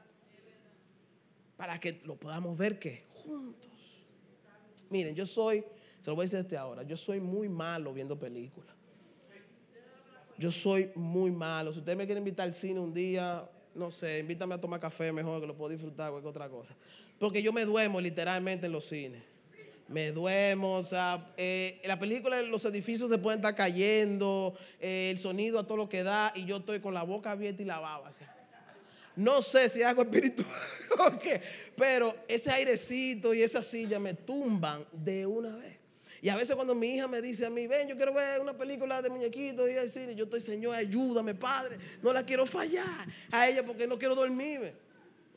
[1.57, 3.69] Para que lo podamos ver que juntos.
[4.91, 5.65] Miren, yo soy,
[6.01, 8.75] se lo voy a decir este ahora, yo soy muy malo viendo películas.
[10.39, 11.73] Yo soy muy malo.
[11.73, 15.11] Si usted me quiere invitar al cine un día, no sé, invítame a tomar café
[15.11, 16.77] mejor que lo puedo disfrutar, cualquier otra cosa.
[17.19, 19.23] Porque yo me duermo literalmente en los cines
[19.89, 25.19] me duermo, o sea, eh, la película los edificios se pueden estar cayendo, eh, el
[25.19, 27.79] sonido a todo lo que da y yo estoy con la boca abierta y la
[27.79, 28.11] baba.
[29.17, 30.47] No sé si hago espiritual
[30.99, 31.41] o qué,
[31.77, 35.79] pero ese airecito y esa silla me tumban de una vez.
[36.21, 38.57] Y a veces cuando mi hija me dice a mí, ven, yo quiero ver una
[38.57, 43.49] película de muñequitos y decir, yo estoy, Señor, ayúdame, Padre, no la quiero fallar a
[43.49, 44.75] ella porque no quiero dormirme.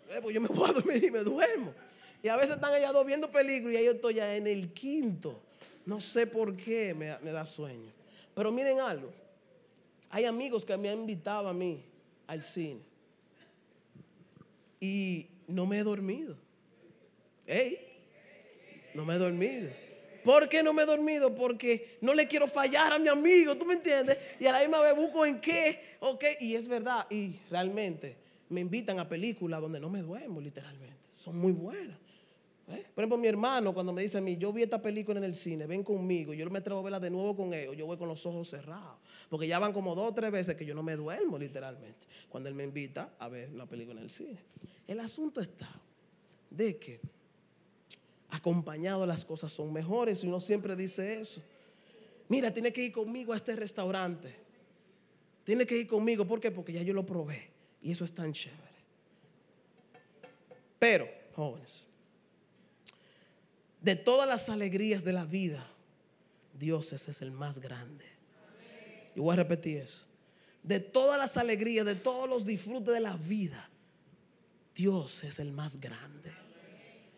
[0.09, 1.73] Eh, pues yo me voy a dormir y me duermo.
[2.23, 5.41] Y a veces están allá dos viendo películas y yo estoy ya en el quinto.
[5.85, 7.91] No sé por qué me, da sueño.
[8.35, 9.11] Pero miren algo.
[10.09, 11.83] Hay amigos que me han invitado a mí
[12.27, 12.81] al cine.
[14.79, 16.35] Y no me he dormido.
[17.47, 17.79] ¿Ey?
[18.93, 19.69] No me he dormido.
[20.23, 21.33] ¿Por qué no me he dormido?
[21.33, 24.19] Porque no le quiero fallar a mi amigo, ¿tú me entiendes?
[24.39, 26.23] Y a la misma vez busco en qué, ok.
[26.41, 28.15] Y es verdad, y realmente
[28.49, 30.97] me invitan a películas donde no me duermo, literalmente.
[31.13, 31.97] Son muy buenas.
[32.73, 32.85] ¿Eh?
[32.93, 35.35] Por ejemplo, mi hermano cuando me dice a mí, yo vi esta película en el
[35.35, 38.07] cine, ven conmigo, yo me atrevo a verla de nuevo con ellos, yo voy con
[38.07, 38.99] los ojos cerrados.
[39.29, 42.49] Porque ya van como dos o tres veces que yo no me duermo literalmente, cuando
[42.49, 44.39] él me invita a ver una película en el cine.
[44.87, 45.69] El asunto está
[46.49, 46.99] de que
[48.29, 51.41] acompañado las cosas son mejores y uno siempre dice eso.
[52.27, 54.33] Mira, tiene que ir conmigo a este restaurante.
[55.43, 56.25] Tiene que ir conmigo.
[56.25, 56.51] ¿Por qué?
[56.51, 57.49] Porque ya yo lo probé.
[57.81, 58.61] Y eso es tan chévere.
[60.79, 61.87] Pero, jóvenes,
[63.81, 65.65] de todas las alegrías de la vida,
[66.57, 68.05] Dios es el más grande.
[69.15, 70.05] Y voy a repetir eso.
[70.63, 73.69] De todas las alegrías, de todos los disfrutes de la vida,
[74.75, 76.31] Dios es el más grande.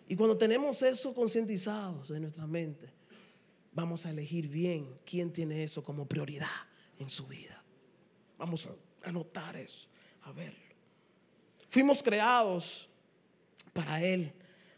[0.07, 2.89] Y cuando tenemos eso concientizados en nuestra mente,
[3.73, 6.47] vamos a elegir bien quién tiene eso como prioridad
[6.97, 7.61] en su vida.
[8.37, 9.87] Vamos a anotar eso,
[10.21, 10.59] a verlo.
[11.69, 12.89] Fuimos creados
[13.73, 14.31] para Él,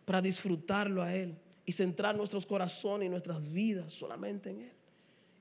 [0.05, 4.73] para disfrutarlo a Él y centrar nuestros corazones y nuestras vidas solamente en Él.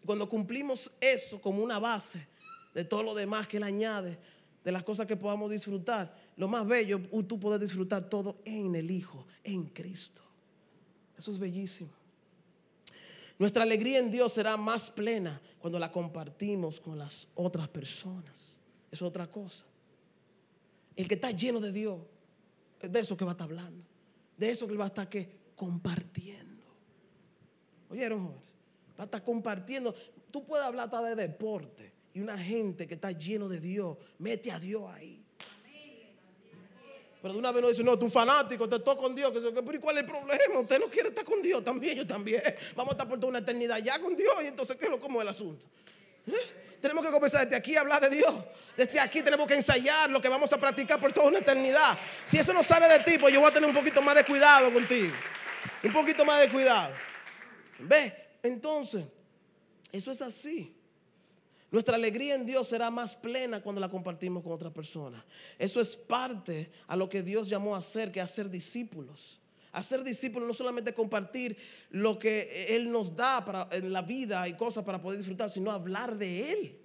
[0.02, 2.26] Y cuando cumplimos eso como una base
[2.72, 4.18] de todo lo demás que Él añade,
[4.64, 8.90] de las cosas que podamos disfrutar, lo más bello, tú puedes disfrutar todo en el
[8.90, 10.22] Hijo, en Cristo.
[11.16, 11.90] Eso es bellísimo.
[13.38, 18.58] Nuestra alegría en Dios será más plena cuando la compartimos con las otras personas.
[18.90, 19.64] Es otra cosa.
[20.96, 22.00] El que está lleno de Dios,
[22.80, 23.84] es de eso que va a estar hablando.
[24.36, 25.08] De eso que va a estar
[25.54, 26.64] compartiendo.
[27.90, 28.54] ¿Oyeron, jóvenes?
[28.98, 29.94] Va a estar compartiendo.
[30.30, 34.52] Tú puedes hablar hasta de deporte y una gente que está lleno de Dios, mete
[34.52, 35.24] a Dios ahí.
[37.24, 39.32] Pero de una vez no dice, no, tú fanático, te estoy con Dios.
[39.32, 40.60] Pero ¿cuál es el problema?
[40.60, 42.42] Usted no quiere estar con Dios, también yo también.
[42.76, 44.34] Vamos a estar por toda una eternidad ya con Dios.
[44.42, 45.66] Y entonces, ¿qué es lo como el asunto?
[46.26, 46.78] ¿Eh?
[46.82, 48.34] Tenemos que comenzar desde aquí a hablar de Dios.
[48.76, 51.98] Desde aquí tenemos que ensayar lo que vamos a practicar por toda una eternidad.
[52.26, 54.24] Si eso no sale de ti, pues yo voy a tener un poquito más de
[54.24, 55.14] cuidado contigo.
[55.84, 56.94] Un poquito más de cuidado.
[57.78, 58.12] ¿Ve?
[58.42, 59.04] Entonces,
[59.92, 60.74] eso es así.
[61.70, 65.22] Nuestra alegría en Dios será más plena cuando la compartimos con otras personas.
[65.58, 69.40] Eso es parte a lo que Dios llamó a hacer, que hacer discípulos.
[69.72, 71.56] Hacer discípulos no solamente compartir
[71.90, 75.70] lo que Él nos da para, en la vida y cosas para poder disfrutar, sino
[75.70, 76.80] hablar de Él.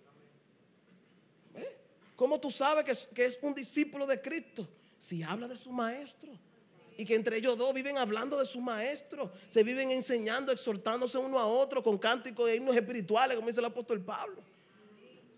[2.16, 4.68] ¿Cómo tú sabes que que es un discípulo de Cristo?
[4.98, 6.38] Si habla de su maestro
[7.00, 11.40] y que entre ellos dos viven hablando de su maestro, se viven enseñando, exhortándose uno
[11.40, 14.44] a otro con cánticos e himnos espirituales, como dice el apóstol Pablo.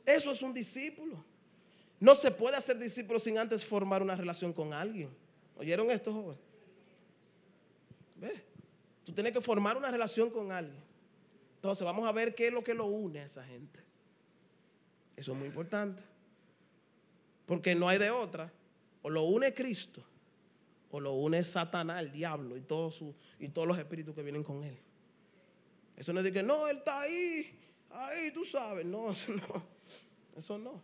[0.03, 1.23] Eso es un discípulo.
[1.99, 5.15] No se puede hacer discípulo sin antes formar una relación con alguien.
[5.55, 6.37] ¿Oyeron esto, joven?
[8.15, 8.43] ¿Ve?
[9.05, 10.81] Tú tienes que formar una relación con alguien.
[11.57, 13.79] Entonces vamos a ver qué es lo que lo une a esa gente.
[15.15, 16.01] Eso es muy importante.
[17.45, 18.51] Porque no hay de otra.
[19.03, 20.03] O lo une Cristo,
[20.91, 22.91] o lo une Satanás, el diablo y, todo
[23.39, 24.77] y todos los espíritus que vienen con él.
[25.95, 27.59] Eso no es de que no, él está ahí,
[27.91, 28.85] ahí, tú sabes.
[28.85, 29.63] No, eso no.
[30.35, 30.81] Eso no.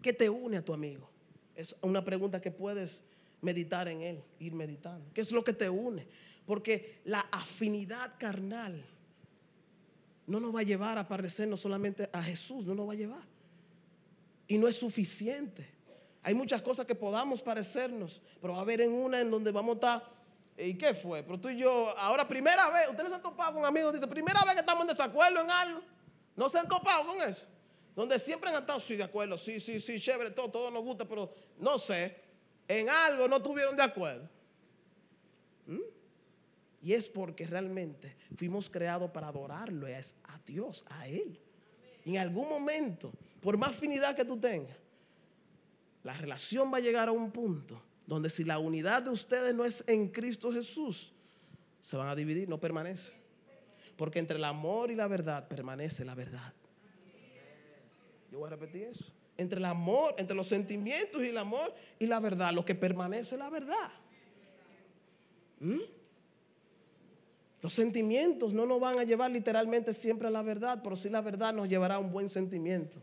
[0.00, 1.08] ¿Qué te une a tu amigo?
[1.54, 3.04] Es una pregunta que puedes
[3.40, 5.10] meditar en él, ir meditando.
[5.12, 6.06] ¿Qué es lo que te une?
[6.46, 8.84] Porque la afinidad carnal
[10.26, 13.22] no nos va a llevar a parecernos solamente a Jesús, no nos va a llevar.
[14.48, 15.68] Y no es suficiente.
[16.22, 19.70] Hay muchas cosas que podamos parecernos, pero va a haber en una en donde vamos
[19.70, 20.02] a estar.
[20.56, 21.22] ¿Y qué fue?
[21.22, 24.40] Pero tú y yo, ahora primera vez, ustedes se han topado con amigos, dice, primera
[24.44, 25.80] vez que estamos en desacuerdo en algo.
[26.36, 27.46] ¿No se han topado con eso?
[27.96, 31.04] Donde siempre han estado, sí, de acuerdo, sí, sí, sí, chévere, todo, todo nos gusta,
[31.04, 32.16] pero no sé,
[32.68, 34.28] en algo no tuvieron de acuerdo.
[35.66, 35.80] ¿Mm?
[36.82, 41.38] Y es porque realmente fuimos creados para adorarlo a Dios, a Él.
[42.04, 44.76] En algún momento, por más afinidad que tú tengas,
[46.02, 49.64] la relación va a llegar a un punto donde si la unidad de ustedes no
[49.64, 51.12] es en Cristo Jesús,
[51.80, 53.14] se van a dividir, no permanece.
[53.96, 56.52] Porque entre el amor y la verdad permanece la verdad.
[58.30, 59.04] Yo voy a repetir eso.
[59.36, 63.34] Entre el amor, entre los sentimientos y el amor y la verdad, lo que permanece
[63.34, 63.90] es la verdad.
[65.60, 65.80] ¿Mm?
[67.60, 71.20] Los sentimientos no nos van a llevar literalmente siempre a la verdad, pero sí la
[71.20, 73.00] verdad nos llevará a un buen sentimiento.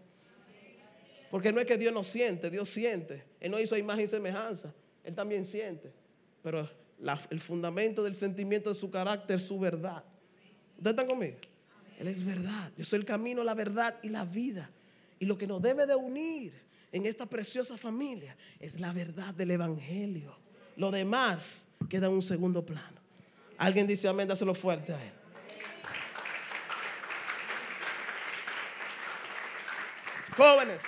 [1.30, 3.24] Porque no es que Dios no siente, Dios siente.
[3.40, 4.74] Él no hizo imagen y semejanza,
[5.04, 5.92] Él también siente.
[6.42, 6.70] Pero
[7.30, 10.04] el fundamento del sentimiento de su carácter es su verdad.
[10.78, 11.38] ¿Ustedes están conmigo?
[12.00, 12.72] Él es verdad.
[12.78, 14.70] Yo soy el camino, la verdad y la vida.
[15.20, 16.54] Y lo que nos debe de unir
[16.92, 20.36] en esta preciosa familia es la verdad del Evangelio.
[20.78, 23.00] Lo demás queda en un segundo plano.
[23.58, 25.12] Alguien dice amén, dáselo fuerte a él.
[30.38, 30.82] Jóvenes,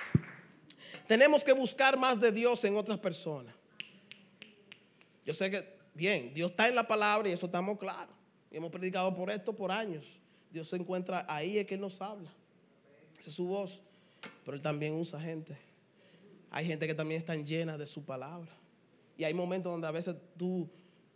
[1.12, 3.54] tenemos que buscar más de Dios en otras personas.
[5.26, 5.62] Yo sé que,
[5.94, 8.16] bien, Dios está en la palabra y eso estamos claros.
[8.50, 10.06] Y hemos predicado por esto por años.
[10.54, 12.30] Dios se encuentra ahí, es que Él nos habla.
[13.20, 13.82] Esa es su voz.
[14.46, 15.58] Pero Él también usa gente.
[16.50, 18.56] Hay gente que también está llena de su palabra.
[19.18, 20.70] Y hay momentos donde a veces tú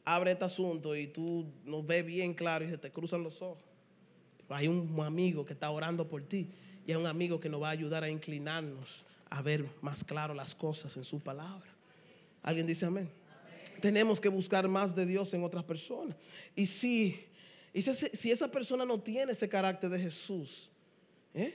[0.04, 3.64] abres este asunto y tú no ves bien claro y se te cruzan los ojos.
[4.46, 6.52] Pero hay un amigo que está orando por ti
[6.86, 10.34] y a un amigo que nos va a ayudar a inclinarnos a ver más claro
[10.34, 11.70] las cosas en su palabra.
[12.44, 13.10] ¿Alguien dice amén?
[13.82, 16.16] Tenemos que buscar más de Dios en otras personas.
[16.56, 17.20] Y si,
[17.74, 20.70] si, esa persona no tiene ese carácter de Jesús,
[21.34, 21.54] ¿eh?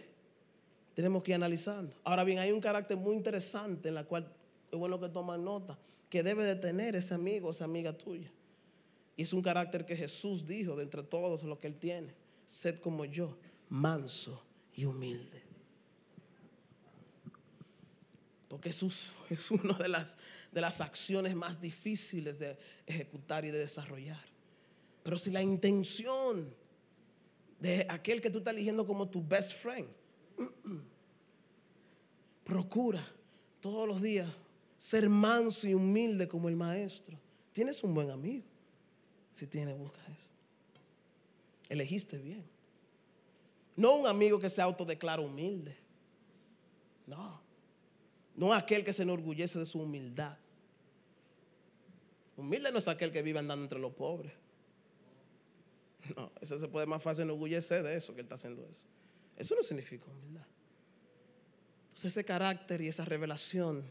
[0.94, 1.96] tenemos que ir analizando.
[2.04, 4.30] Ahora bien, hay un carácter muy interesante en la cual
[4.70, 8.30] es bueno que tomen nota, que debe de tener ese amigo, esa amiga tuya.
[9.16, 12.14] Y es un carácter que Jesús dijo de entre todos lo que él tiene.
[12.44, 13.36] Sed como yo,
[13.68, 14.42] manso
[14.74, 15.39] y humilde.
[18.50, 20.16] Porque Jesús es una de las,
[20.50, 24.20] de las acciones más difíciles de ejecutar y de desarrollar.
[25.04, 26.52] Pero si la intención
[27.60, 29.88] de aquel que tú estás eligiendo como tu best friend,
[32.44, 33.06] procura
[33.60, 34.28] todos los días
[34.76, 37.16] ser manso y humilde como el maestro.
[37.52, 38.44] Tienes un buen amigo.
[39.32, 40.26] Si tienes, busca eso.
[41.68, 42.44] Elegiste bien.
[43.76, 45.76] No un amigo que se autodeclara humilde.
[47.06, 47.39] No.
[48.34, 50.36] No aquel que se enorgullece de su humildad.
[52.36, 54.32] Humilde no es aquel que vive andando entre los pobres.
[56.16, 58.84] No, ese se puede más fácil enorgullecer de eso que él está haciendo eso.
[59.36, 60.46] Eso no significa humildad.
[61.82, 63.84] Entonces ese carácter y esa revelación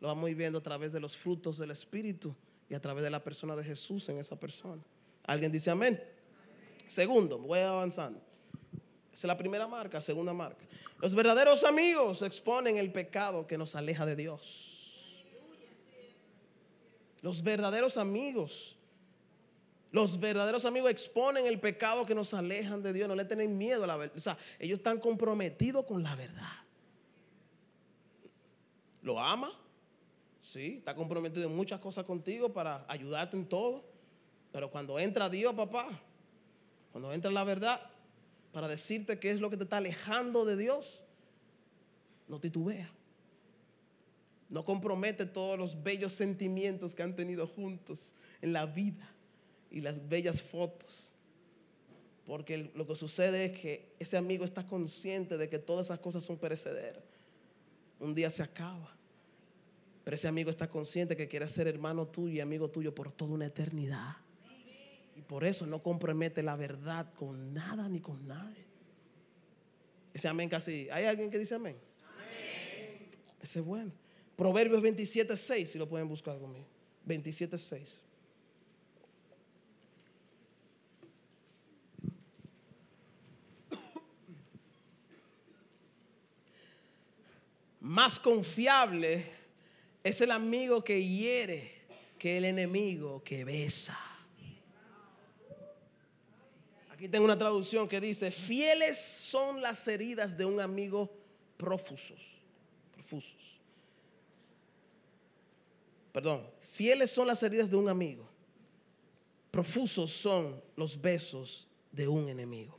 [0.00, 2.34] lo vamos viendo a través de los frutos del Espíritu
[2.68, 4.82] y a través de la persona de Jesús en esa persona.
[5.24, 6.02] ¿Alguien dice amén?
[6.86, 8.20] Segundo, voy avanzando.
[9.12, 10.64] Esa es la primera marca, segunda marca.
[11.00, 15.24] Los verdaderos amigos exponen el pecado que nos aleja de Dios.
[17.20, 18.76] Los verdaderos amigos.
[19.90, 23.06] Los verdaderos amigos exponen el pecado que nos alejan de Dios.
[23.06, 24.16] No le tienen miedo a la verdad.
[24.16, 26.48] O sea, ellos están comprometidos con la verdad.
[29.02, 29.52] ¿Lo ama?
[30.40, 33.84] Sí, está comprometido en muchas cosas contigo para ayudarte en todo.
[34.50, 35.86] Pero cuando entra Dios, papá,
[36.90, 37.91] cuando entra la verdad,
[38.52, 41.02] para decirte qué es lo que te está alejando de Dios,
[42.28, 42.90] no titubea.
[44.50, 49.10] No compromete todos los bellos sentimientos que han tenido juntos en la vida
[49.70, 51.14] y las bellas fotos.
[52.26, 56.22] Porque lo que sucede es que ese amigo está consciente de que todas esas cosas
[56.22, 57.02] son perecederas.
[57.98, 58.94] Un día se acaba.
[60.04, 63.32] Pero ese amigo está consciente que quiere ser hermano tuyo y amigo tuyo por toda
[63.32, 64.16] una eternidad.
[65.16, 68.64] Y por eso no compromete la verdad con nada ni con nadie.
[70.14, 70.88] Ese amén casi.
[70.90, 71.76] ¿Hay alguien que dice amén?
[72.14, 73.10] amén.
[73.40, 73.92] Ese es bueno.
[74.36, 76.66] Proverbios 27, 6, si lo pueden buscar conmigo.
[77.04, 78.02] 27, 6.
[87.80, 89.26] Más confiable
[90.04, 91.82] es el amigo que hiere
[92.16, 93.98] que el enemigo que besa.
[97.02, 101.12] Aquí tengo una traducción que dice, fieles son las heridas de un amigo
[101.56, 102.36] profusos.
[102.92, 103.58] Profusos.
[106.12, 108.24] Perdón, fieles son las heridas de un amigo.
[109.50, 112.78] Profusos son los besos de un enemigo.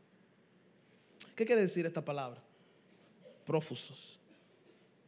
[1.36, 2.41] ¿Qué quiere decir esta palabra?
[3.45, 4.21] Profusos.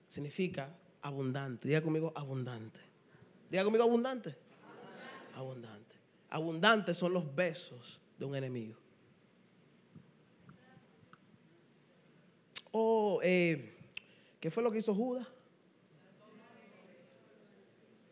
[0.10, 1.70] Significa abundante.
[1.70, 2.82] Diga conmigo abundante.
[3.50, 4.36] Diga conmigo abundante.
[4.62, 5.38] Abundante.
[5.38, 5.96] Abundante.
[6.32, 8.84] Abundantes son los besos de un enemigo.
[13.22, 13.76] Eh,
[14.40, 15.28] ¿qué fue lo que hizo Judas?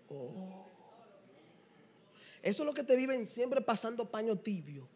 [0.09, 0.65] Oh.
[2.41, 4.87] Eso es lo que te viven siempre pasando paño tibio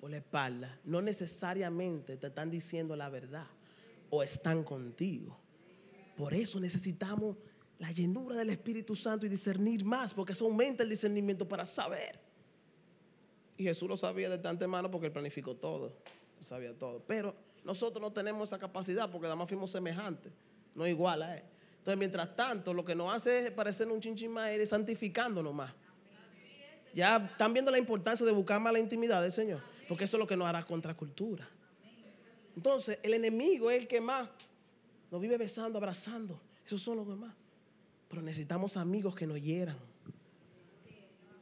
[0.00, 0.78] por la espalda.
[0.84, 3.46] No necesariamente te están diciendo la verdad
[4.10, 5.38] o están contigo.
[6.16, 7.36] Por eso necesitamos
[7.78, 12.18] la llenura del Espíritu Santo y discernir más, porque eso aumenta el discernimiento para saber.
[13.56, 15.96] Y Jesús lo sabía de antemano porque él planificó todo,
[16.40, 17.02] sabía todo.
[17.06, 17.34] Pero
[17.64, 20.32] nosotros no tenemos esa capacidad porque además fuimos semejantes,
[20.74, 21.44] no igual a Él.
[21.78, 25.72] Entonces, mientras tanto, lo que nos hace es parecer un chinchín más es santificándonos más.
[26.94, 30.20] Ya están viendo la importancia de buscar más la intimidad del Señor, porque eso es
[30.20, 31.48] lo que nos hará contracultura.
[32.56, 34.28] Entonces, el enemigo es el que más
[35.10, 36.40] nos vive besando, abrazando.
[36.66, 37.32] Esos son los demás.
[38.08, 39.76] Pero necesitamos amigos que nos hieran.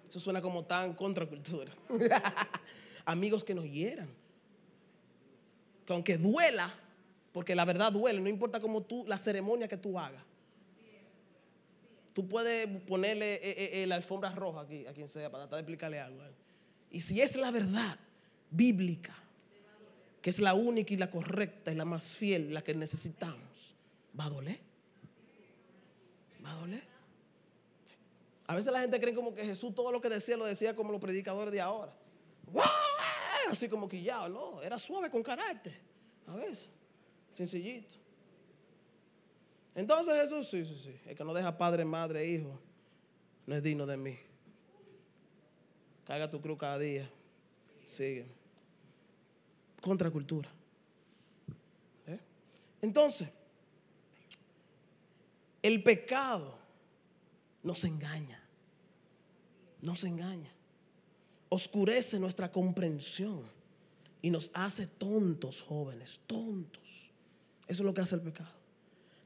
[0.09, 1.73] Eso suena como tan contracultura.
[3.05, 4.09] amigos que nos hieran
[5.87, 6.73] que aunque duela,
[7.33, 10.23] porque la verdad duele, no importa cómo tú, la ceremonia que tú hagas.
[12.13, 15.59] Tú puedes ponerle eh, eh, eh, la alfombra roja aquí, a quien sea, para tratar
[15.59, 16.23] de explicarle algo.
[16.91, 17.99] Y si es la verdad
[18.51, 19.15] bíblica,
[20.23, 23.75] que es la única y la correcta y la más fiel, la que necesitamos,
[24.19, 24.59] va a doler.
[26.45, 26.85] Va a doler.
[28.47, 30.93] A veces la gente cree como que Jesús todo lo que decía lo decía como
[30.93, 31.93] los predicadores de ahora
[33.51, 35.79] así como quillado, no, era suave con carácter.
[36.27, 36.71] A veces.
[37.33, 37.95] Sencillito.
[39.75, 41.01] Entonces Jesús, sí, sí, sí.
[41.07, 42.59] El que no deja padre, madre, hijo,
[43.47, 44.19] no es digno de mí.
[46.07, 47.11] Carga tu cruz cada día.
[47.85, 48.27] Sigue.
[49.83, 50.51] Contracultura.
[52.07, 52.19] ¿Eh?
[52.81, 53.29] Entonces,
[55.63, 56.59] el pecado
[57.63, 58.43] nos engaña.
[59.83, 60.56] Nos engaña.
[61.49, 63.43] Oscurece nuestra comprensión
[64.23, 67.13] y nos hace tontos, jóvenes, tontos.
[67.69, 68.51] Eso es lo que hace el pecado.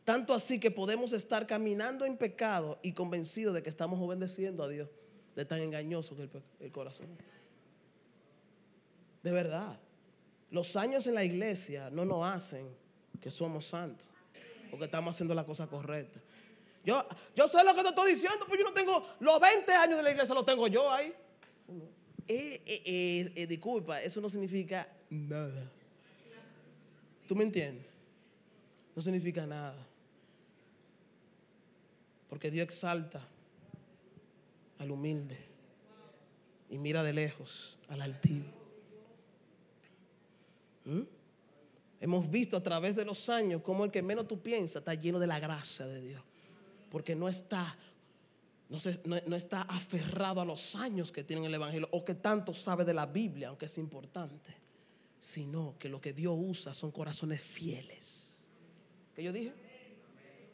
[0.04, 4.68] Tanto así que podemos estar caminando en pecado y convencidos de que estamos obedeciendo a
[4.68, 4.88] Dios,
[5.36, 6.28] de tan engañoso que
[6.60, 7.06] el corazón.
[9.22, 9.78] De verdad,
[10.50, 12.68] los años en la iglesia no nos hacen
[13.20, 14.08] que somos santos,
[14.70, 16.20] porque estamos haciendo la cosa correcta.
[16.82, 17.06] Yo,
[17.36, 20.02] yo sé lo que te estoy diciendo, pues yo no tengo los 20 años de
[20.02, 21.14] la iglesia, los tengo yo ahí.
[22.28, 25.70] Eh, eh, eh, disculpa, eso no significa nada.
[27.26, 27.86] ¿Tú me entiendes?
[28.94, 29.86] No significa nada.
[32.28, 33.26] Porque Dios exalta
[34.78, 35.38] al humilde
[36.70, 38.46] y mira de lejos al altivo.
[40.84, 41.02] ¿Mm?
[42.00, 45.18] Hemos visto a través de los años cómo el que menos tú piensas está lleno
[45.18, 46.22] de la gracia de Dios
[46.90, 47.76] porque no está,
[48.70, 52.94] no, está aferrado a los años que tiene el Evangelio o que tanto sabe de
[52.94, 54.54] la Biblia, aunque es importante,
[55.18, 58.48] sino que lo que Dios usa son corazones fieles.
[59.14, 59.52] ¿Qué yo dije?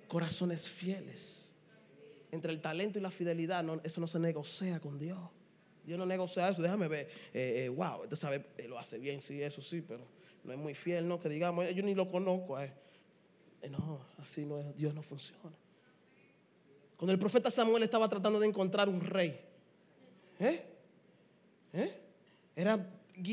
[0.08, 1.52] Corazones fieles.
[2.32, 5.18] Entre el talento y la fidelidad, eso no se negocia con Dios.
[5.84, 6.62] Dios no negocia eso.
[6.62, 10.06] Déjame ver, eh, eh, wow, este sabe, lo hace bien, sí, eso sí, pero
[10.42, 12.58] no es muy fiel, no, que digamos, yo ni lo conozco.
[12.60, 12.72] Eh.
[13.70, 15.54] No, así no es, Dios no funciona.
[16.96, 19.38] Cuando el profeta Samuel estaba tratando de encontrar un rey.
[20.40, 20.62] ¿Eh?
[21.72, 22.00] ¿Eh?
[22.54, 22.90] Era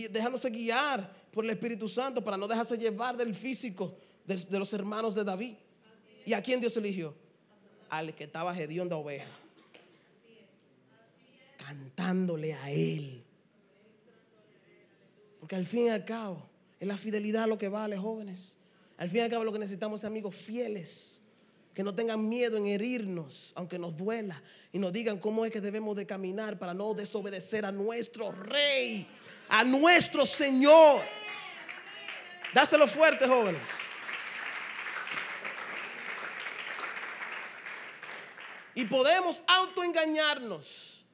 [0.10, 5.16] dejándose guiar por el Espíritu Santo para no dejarse llevar del físico de, los hermanos
[5.16, 5.56] de David.
[6.26, 7.16] ¿Y a quién Dios eligió?
[7.90, 9.30] Al que estaba de oveja.
[11.58, 13.24] Cantándole a él.
[15.40, 16.50] Porque al fin y al cabo,
[16.80, 18.58] es la fidelidad lo que vale, jóvenes.
[18.98, 21.23] Al fin y al cabo, lo que necesitamos es amigos fieles
[21.74, 25.60] que no tengan miedo en herirnos, aunque nos duela, y nos digan cómo es que
[25.60, 29.08] debemos de caminar para no desobedecer a nuestro rey,
[29.50, 31.02] a nuestro Señor.
[32.54, 33.68] Dáselo fuerte, jóvenes.
[38.76, 41.06] Y podemos autoengañarnos,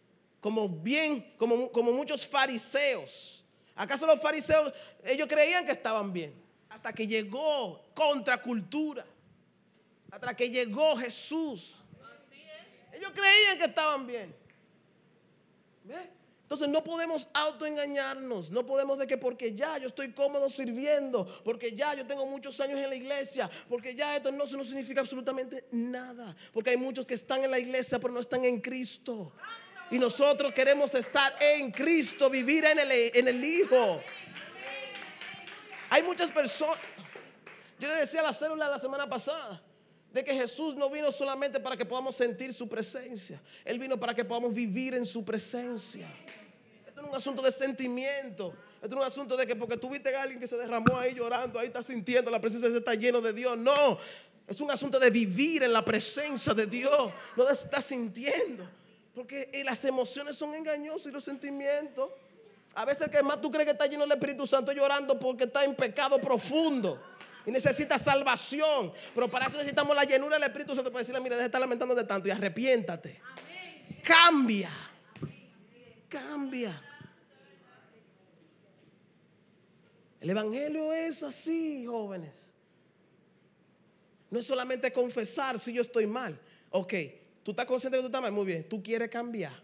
[0.42, 3.46] como bien, como, como muchos fariseos.
[3.76, 4.74] ¿Acaso los fariseos,
[5.06, 6.34] ellos creían que estaban bien?
[6.70, 9.06] Hasta que llegó contracultura
[10.12, 11.78] hasta que llegó Jesús.
[12.94, 14.36] Ellos creían que estaban bien.
[16.50, 21.74] Entonces no podemos autoengañarnos, no podemos de que porque ya yo estoy cómodo sirviendo, porque
[21.74, 25.68] ya yo tengo muchos años en la iglesia, porque ya esto no, no significa absolutamente
[25.72, 29.32] nada, porque hay muchos que están en la iglesia pero no están en Cristo.
[29.92, 34.02] Y nosotros queremos estar en Cristo, vivir en el, en el Hijo.
[35.92, 36.80] Hay muchas personas,
[37.80, 39.62] yo le decía a la célula la semana pasada,
[40.12, 44.14] de que Jesús no vino solamente para que podamos sentir su presencia, Él vino para
[44.14, 46.08] que podamos vivir en su presencia.
[46.88, 49.78] Esto no es un asunto de sentimiento, esto no es un asunto de que porque
[49.78, 52.96] tú viste a alguien que se derramó ahí llorando, ahí está sintiendo la presencia, está
[52.96, 53.58] lleno de Dios.
[53.58, 54.00] No,
[54.48, 58.68] es un asunto de vivir en la presencia de Dios, no de estar sintiendo,
[59.14, 62.10] porque las emociones son engañosas y los sentimientos.
[62.74, 65.46] A veces el que más tú crees que está lleno del Espíritu Santo llorando porque
[65.46, 67.00] está en pecado profundo
[67.50, 68.94] y necesita salvación.
[69.14, 71.60] Pero para eso necesitamos la llenura del Espíritu Santo para decirle, mira, deja de estar
[71.60, 73.20] lamentando de tanto y arrepiéntate.
[74.04, 74.70] Cambia.
[76.08, 76.82] Cambia.
[80.22, 82.54] El Evangelio es así, jóvenes.
[84.30, 86.40] No es solamente confesar si yo estoy mal.
[86.70, 86.94] Ok,
[87.42, 88.32] tú estás consciente de que tú estás mal.
[88.32, 89.60] Muy bien, tú quieres cambiar.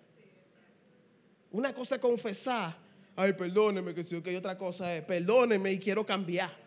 [1.52, 2.76] Una cosa es confesar.
[3.16, 4.28] Ay, perdóneme que sí, ok.
[4.38, 6.65] Otra cosa es, perdóneme y quiero cambiar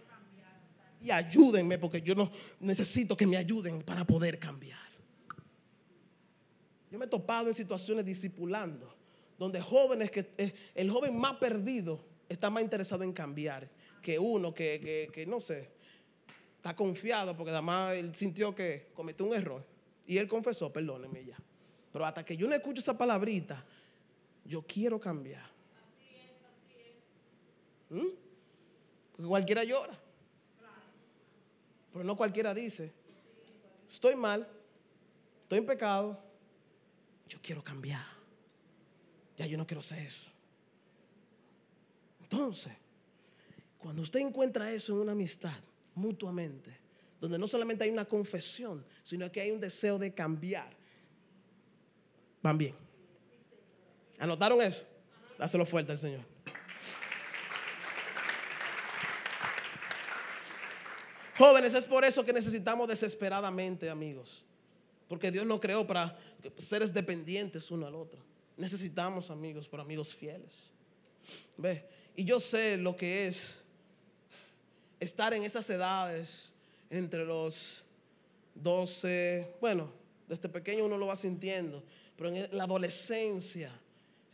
[1.01, 2.31] y ayúdenme porque yo no
[2.61, 4.79] necesito que me ayuden para poder cambiar.
[6.91, 8.95] Yo me he topado en situaciones discipulando
[9.39, 13.69] donde jóvenes que eh, el joven más perdido está más interesado en cambiar
[14.03, 15.71] que uno que, que no sé,
[16.57, 19.65] está confiado porque además él sintió que cometió un error
[20.07, 21.37] y él confesó, perdóneme ya.
[21.93, 23.65] Pero hasta que yo no escucho esa palabrita,
[24.45, 25.43] yo quiero cambiar.
[25.43, 28.13] Así es, así es.
[29.13, 29.99] Porque cualquiera llora.
[31.99, 32.93] Pero no cualquiera dice,
[33.89, 34.47] estoy mal,
[35.43, 36.17] estoy en pecado,
[37.29, 38.05] yo quiero cambiar.
[39.37, 40.31] Ya yo no quiero hacer eso.
[42.23, 42.73] Entonces,
[43.79, 45.59] cuando usted encuentra eso en una amistad,
[45.97, 46.71] mutuamente,
[47.21, 50.71] donde no solamente hay una confesión, sino que hay un deseo de cambiar.
[52.41, 52.77] Van bien.
[54.21, 54.87] ¿Anotaron eso?
[55.37, 56.25] Dáselo fuerte al Señor.
[61.39, 64.43] Jóvenes, es por eso que necesitamos desesperadamente, amigos.
[65.09, 66.19] Porque Dios nos creó para
[66.57, 68.21] seres dependientes uno al otro.
[68.57, 70.73] Necesitamos amigos, pero amigos fieles.
[72.17, 73.63] Y yo sé lo que es
[74.99, 76.53] estar en esas edades
[76.91, 77.85] entre los
[78.57, 79.93] 12, bueno,
[80.29, 81.85] desde pequeño uno lo va sintiendo,
[82.17, 83.71] pero en la adolescencia,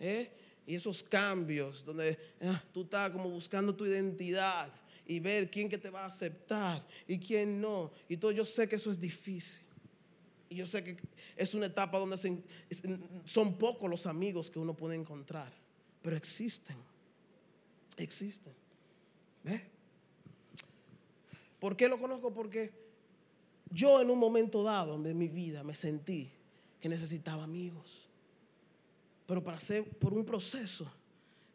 [0.00, 0.30] ¿eh?
[0.66, 4.72] y esos cambios donde ah, tú estás como buscando tu identidad
[5.06, 7.92] y ver quién que te va a aceptar y quién no.
[8.08, 9.64] Y todo yo sé que eso es difícil.
[10.48, 10.96] Y yo sé que
[11.36, 12.16] es una etapa donde
[13.24, 15.52] son pocos los amigos que uno puede encontrar,
[16.02, 16.76] pero existen.
[17.96, 18.52] Existen.
[19.42, 19.64] ¿Ve?
[21.58, 22.32] ¿Por qué lo conozco?
[22.32, 22.72] Porque
[23.70, 26.30] yo en un momento dado de mi vida me sentí
[26.80, 28.08] que necesitaba amigos.
[29.26, 30.90] Pero para hacer por un proceso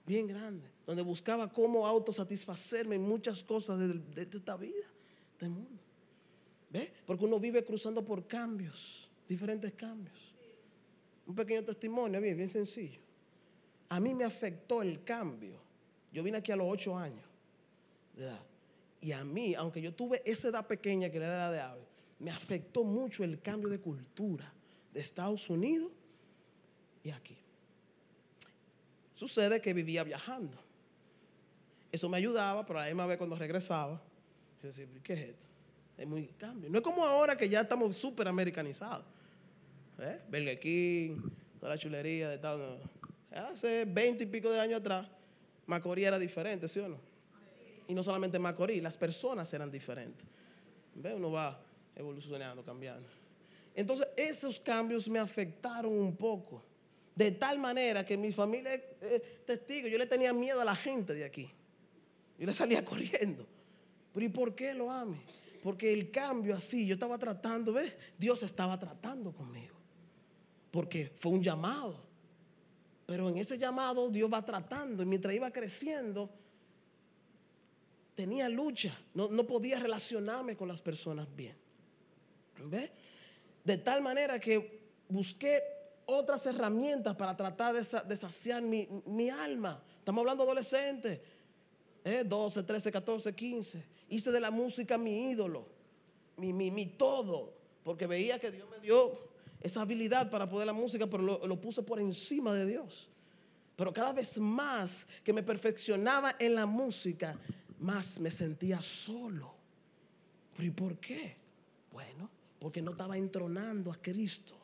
[0.06, 4.88] bien grande, donde buscaba cómo autosatisfacerme en muchas cosas de, esta vida,
[5.40, 5.84] del mundo.
[6.72, 6.92] ¿Ve?
[7.06, 10.34] Porque uno vive cruzando por cambios, diferentes cambios.
[11.28, 13.00] Un pequeño testimonio, bien, bien sencillo.
[13.90, 15.62] A mí me afectó el cambio.
[16.12, 17.24] Yo vine aquí a los ocho años
[19.00, 21.88] Y a mí, aunque yo tuve esa edad pequeña que era la edad de ave,
[22.18, 24.52] me afectó mucho el cambio de cultura
[24.92, 25.92] de Estados Unidos
[27.04, 27.38] y aquí.
[29.14, 30.68] Sucede que vivía viajando.
[31.92, 34.02] Eso me ayudaba, pero a la misma vez cuando regresaba,
[34.62, 35.46] yo decía, ¿qué es esto?
[35.98, 36.70] Es muy cambio.
[36.70, 39.06] No es como ahora que ya estamos súper americanizados.
[40.00, 40.22] ¿Eh?
[40.30, 41.18] Burger King,
[41.60, 42.80] toda la chulería de tal.
[43.32, 45.08] Hace veinte y pico de años atrás,
[45.66, 46.98] Macorís era diferente, ¿sí o no?
[47.88, 50.26] Y no solamente Macorís, las personas eran diferentes.
[50.96, 51.14] ¿Ve?
[51.14, 51.60] Uno va
[51.96, 53.08] evolucionando, cambiando.
[53.76, 56.64] Entonces, esos cambios me afectaron un poco.
[57.16, 59.88] De tal manera que mi familia es testigo.
[59.88, 61.52] Yo le tenía miedo a la gente de aquí.
[62.40, 63.46] Yo le salía corriendo.
[64.14, 65.22] Pero ¿y por qué lo ame?
[65.62, 67.94] Porque el cambio así, yo estaba tratando, ¿ves?
[68.18, 69.76] Dios estaba tratando conmigo.
[70.72, 72.08] Porque fue un llamado.
[73.06, 75.04] Pero en ese llamado Dios va tratando.
[75.04, 76.30] Y mientras iba creciendo,
[78.16, 78.96] tenía lucha.
[79.14, 81.58] No, no podía relacionarme con las personas bien.
[82.66, 82.90] ¿Ves?
[83.64, 84.80] De tal manera que
[85.10, 85.62] busqué
[86.06, 89.84] otras herramientas para tratar de, saciar mi, alma.
[90.00, 91.22] Estamos hablando de
[92.10, 93.86] adolescentes, 12, 13, 14, 15.
[94.10, 95.68] Hice de la música mi ídolo,
[96.38, 97.54] mi, mi, todo,
[97.84, 99.12] porque veía que Dios me dio
[99.62, 103.10] esa habilidad para poder la música, pero lo, lo puse por encima de Dios.
[103.76, 107.40] Pero cada vez más que me perfeccionaba en la música,
[107.80, 109.60] más me sentía solo.
[110.58, 111.38] ¿y por qué?
[111.92, 112.30] Bueno,
[112.60, 114.56] porque no estaba entronando a Cristo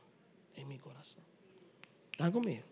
[0.55, 1.23] en mi corazón.
[2.11, 2.63] ¿Están conmigo?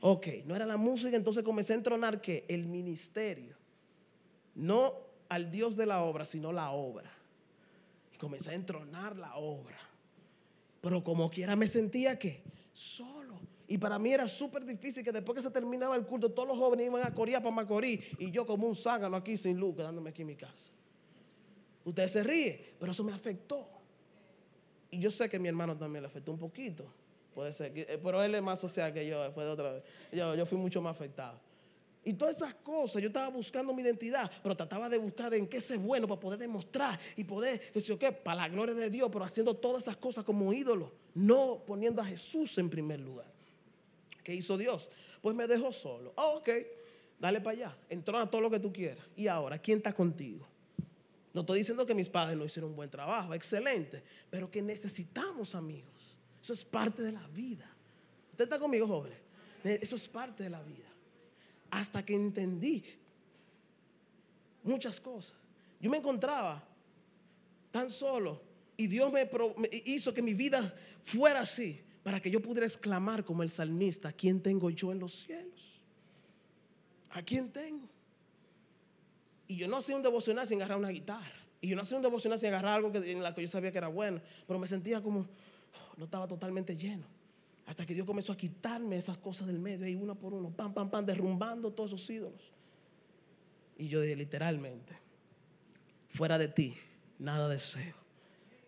[0.00, 3.56] Ok, no era la música, entonces comencé a entronar que el ministerio,
[4.58, 4.94] no
[5.28, 7.10] al Dios de la obra, sino la obra.
[8.12, 9.78] Y comencé a entronar la obra.
[10.80, 12.42] Pero como quiera me sentía que
[12.72, 13.38] solo.
[13.68, 16.58] Y para mí era súper difícil que después que se terminaba el culto, todos los
[16.58, 20.10] jóvenes iban a Coría para Macorís y yo como un zángano aquí sin luz, quedándome
[20.10, 20.72] aquí en mi casa.
[21.84, 23.68] Ustedes se ríen, pero eso me afectó.
[24.90, 26.84] Y yo sé que mi hermano también le afectó un poquito.
[27.34, 29.82] Puede ser, eh, pero él es más social que yo, fue de otra
[30.12, 31.38] yo, yo fui mucho más afectado.
[32.04, 35.60] Y todas esas cosas, yo estaba buscando mi identidad, pero trataba de buscar en qué
[35.60, 39.24] ser bueno para poder demostrar y poder, decir, qué, para la gloria de Dios, pero
[39.24, 43.26] haciendo todas esas cosas como ídolo, no poniendo a Jesús en primer lugar.
[44.22, 44.90] ¿Qué hizo Dios?
[45.20, 46.12] Pues me dejó solo.
[46.16, 46.48] Oh, ok,
[47.18, 49.04] dale para allá, entró a todo lo que tú quieras.
[49.16, 50.46] Y ahora, ¿quién está contigo?
[51.34, 55.54] No estoy diciendo que mis padres no hicieron un buen trabajo, excelente, pero que necesitamos
[55.54, 56.16] amigos.
[56.42, 57.70] Eso es parte de la vida.
[58.30, 59.18] ¿Usted está conmigo, jóvenes?
[59.62, 60.87] Eso es parte de la vida.
[61.70, 62.84] Hasta que entendí
[64.62, 65.36] muchas cosas.
[65.80, 66.66] Yo me encontraba
[67.70, 68.40] tan solo
[68.76, 69.28] y Dios me,
[69.84, 74.12] hizo que mi vida fuera así para que yo pudiera exclamar como el salmista, ¿a
[74.12, 75.82] quién tengo yo en los cielos?
[77.10, 77.88] ¿A quién tengo?
[79.46, 81.34] Y yo no hacía un devocional sin agarrar una guitarra.
[81.60, 83.72] Y yo no hacía un devocional sin agarrar algo que, en la que yo sabía
[83.72, 84.20] que era bueno.
[84.46, 85.26] Pero me sentía como,
[85.96, 87.04] no estaba totalmente lleno.
[87.68, 90.72] Hasta que Dios comenzó a quitarme esas cosas del medio, y uno por uno, pam,
[90.72, 92.50] pam, pam, derrumbando todos esos ídolos.
[93.76, 94.96] Y yo dije literalmente,
[96.08, 96.74] fuera de ti,
[97.18, 97.94] nada deseo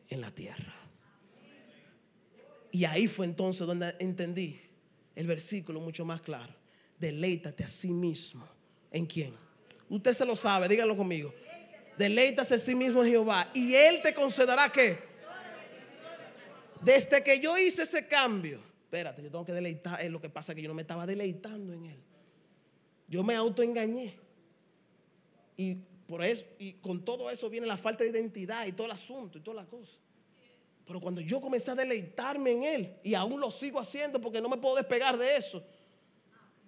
[0.07, 0.74] en la tierra.
[2.70, 4.61] Y ahí fue entonces donde entendí
[5.16, 6.55] el versículo mucho más claro.
[6.98, 8.46] Deleítate a sí mismo.
[8.90, 9.34] ¿En quién?
[9.88, 11.32] Usted se lo sabe, díganlo conmigo.
[11.96, 14.98] Deleitas a sí mismo en Jehová y Él te concederá que
[16.82, 20.53] desde que yo hice ese cambio, espérate, yo tengo que deleitar, es lo que pasa
[20.53, 22.03] que yo no me estaba deleitando en Él.
[23.07, 24.18] Yo me autoengañé.
[25.57, 25.76] Y
[26.09, 29.38] por eso, y con todo eso viene la falta de identidad y todo el asunto
[29.38, 29.93] y toda la cosa.
[30.84, 34.49] Pero cuando yo comencé a deleitarme en Él, y aún lo sigo haciendo porque no
[34.49, 35.64] me puedo despegar de eso,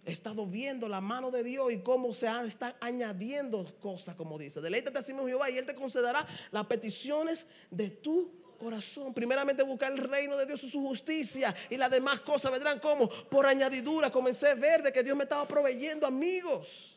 [0.05, 4.61] he estado viendo la mano de Dios y cómo se están añadiendo cosas, como dice.
[4.61, 9.13] Deleítate a sí mismo Jehová y Él te concederá las peticiones de tu corazón.
[9.13, 13.09] Primeramente buscar el reino de Dios y su justicia y las demás cosas vendrán como
[13.09, 14.11] por añadidura.
[14.11, 16.97] Comencé a ver de que Dios me estaba proveyendo amigos.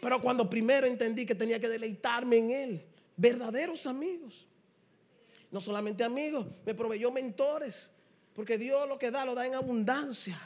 [0.00, 2.86] Pero cuando primero entendí que tenía que deleitarme en Él,
[3.16, 4.46] verdaderos amigos.
[5.50, 7.90] No solamente amigos, me proveyó mentores.
[8.34, 10.38] Porque Dios lo que da, lo da en abundancia.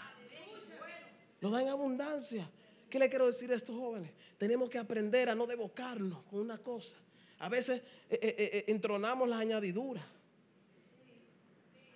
[1.41, 2.49] Lo da en abundancia.
[2.89, 4.13] ¿Qué le quiero decir a estos jóvenes?
[4.39, 6.97] Tenemos que aprender a no devocarnos con una cosa.
[7.43, 10.05] A veces eh, eh, eh, entronamos las añadiduras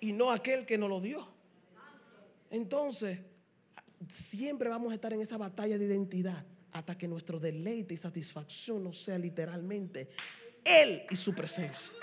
[0.00, 1.24] y no aquel que nos lo dio.
[2.50, 3.20] Entonces,
[4.08, 8.82] siempre vamos a estar en esa batalla de identidad hasta que nuestro deleite y satisfacción
[8.82, 10.10] no sea literalmente
[10.64, 11.94] Él y su presencia.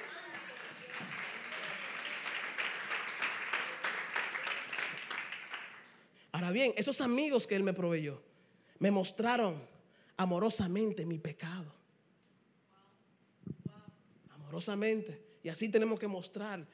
[6.32, 8.24] Ahora bien, esos amigos que Él me proveyó
[8.80, 9.62] me mostraron
[10.16, 11.83] amorosamente mi pecado.
[15.44, 16.66] Y así tenemos que mostrar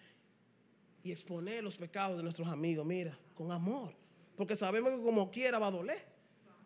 [1.03, 3.93] y exponer los pecados de nuestros amigos, mira, con amor.
[4.35, 6.09] Porque sabemos que como quiera va a doler.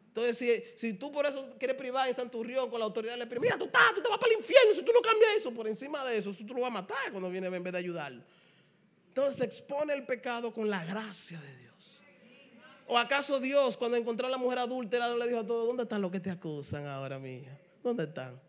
[0.07, 3.65] Entonces, si, tú por eso quieres privar en Santurrión con la autoridad, le mira, tú,
[3.65, 5.51] estás, tú te vas para el infierno si tú no cambias eso.
[5.51, 8.23] Por encima de eso, tú lo vas a matar cuando viene en vez de ayudarlo.
[9.07, 12.01] Entonces, expone el pecado con la gracia de Dios.
[12.85, 16.01] ¿O acaso Dios, cuando encontró a la mujer adúltera, le dijo a todos, ¿dónde están
[16.01, 17.59] los que te acusan ahora, mía?
[17.81, 18.39] ¿Dónde están?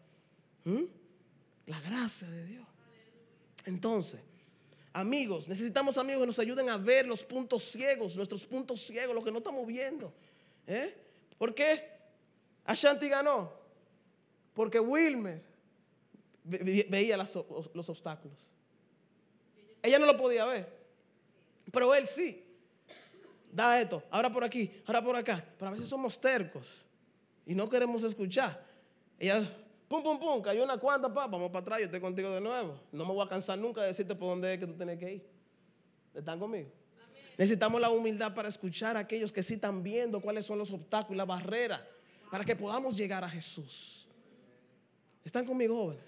[0.64, 0.82] ¿Mm?
[1.66, 2.66] La gracia de Dios.
[3.64, 4.20] Entonces,
[4.92, 9.24] amigos, necesitamos amigos que nos ayuden a ver los puntos ciegos, nuestros puntos ciegos, lo
[9.24, 10.12] que no estamos viendo.
[10.66, 10.94] ¿Eh?
[11.38, 11.82] ¿Por qué
[12.64, 13.52] Ashanti ganó?
[14.52, 15.42] Porque Wilmer
[16.44, 18.50] veía los obstáculos.
[19.82, 20.72] Ella no lo podía ver,
[21.70, 22.42] pero él sí
[23.54, 25.44] da esto, ahora por aquí, ahora por acá.
[25.58, 26.84] Pero a veces somos tercos
[27.46, 28.64] y no queremos escuchar.
[29.18, 29.46] Ella,
[29.88, 32.80] pum, pum, pum, cayó una cuanta, pa, vamos para atrás, yo estoy contigo de nuevo.
[32.92, 35.14] No me voy a cansar nunca de decirte por dónde es que tú tienes que
[35.14, 35.26] ir.
[36.14, 36.70] ¿Están conmigo?
[37.36, 41.16] Necesitamos la humildad para escuchar a aquellos que sí están viendo cuáles son los obstáculos,
[41.16, 41.84] la barrera,
[42.30, 44.06] para que podamos llegar a Jesús.
[45.24, 46.04] ¿Están conmigo, jóvenes?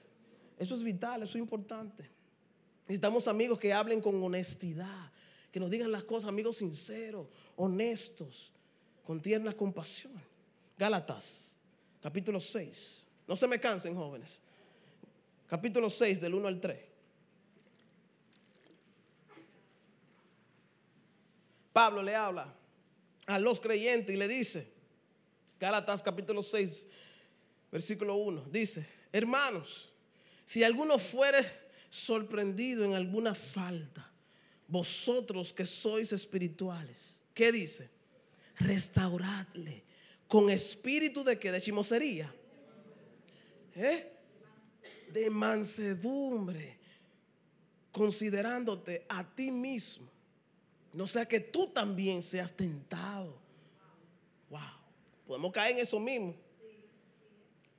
[0.59, 2.09] Eso es vital, eso es importante.
[2.83, 5.11] Necesitamos amigos que hablen con honestidad,
[5.51, 8.53] que nos digan las cosas, amigos sinceros, honestos,
[9.05, 10.13] con tierna compasión.
[10.79, 11.57] Gálatas,
[12.01, 13.06] capítulo 6.
[13.27, 14.41] No se me cansen, jóvenes.
[15.49, 16.79] Capítulo 6, del 1 al 3.
[21.73, 22.55] Pablo le habla
[23.27, 24.73] a los creyentes y le dice,
[25.61, 26.89] Gálatas capítulo 6,
[27.71, 29.91] versículo 1, dice, hermanos,
[30.45, 31.39] si alguno fuere
[31.91, 34.11] sorprendido en alguna falta,
[34.69, 37.91] vosotros que sois espirituales, ¿qué dice?
[38.59, 39.85] Restauradle
[40.29, 42.35] con espíritu de que de chimosería,
[43.77, 44.17] ¿Eh?
[45.17, 46.77] de mansedumbre,
[47.91, 50.11] considerándote a ti mismo,
[50.93, 53.39] no sea que tú también seas tentado.
[54.51, 54.61] Wow,
[55.27, 56.35] podemos caer en eso mismo.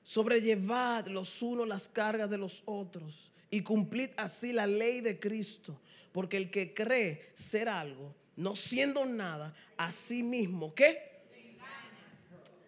[0.01, 5.79] Sobrellevad los unos las cargas de los otros y cumplid así la ley de Cristo.
[6.11, 11.05] Porque el que cree ser algo, no siendo nada, a sí mismo, ¿qué?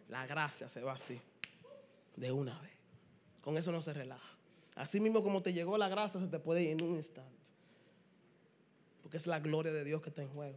[0.10, 1.20] La gracia se va así,
[2.16, 2.79] de una vez.
[3.50, 4.38] Con eso no se relaja.
[4.76, 7.50] Así mismo como te llegó la gracia, se te puede ir en un instante.
[9.02, 10.56] Porque es la gloria de Dios que está en juego.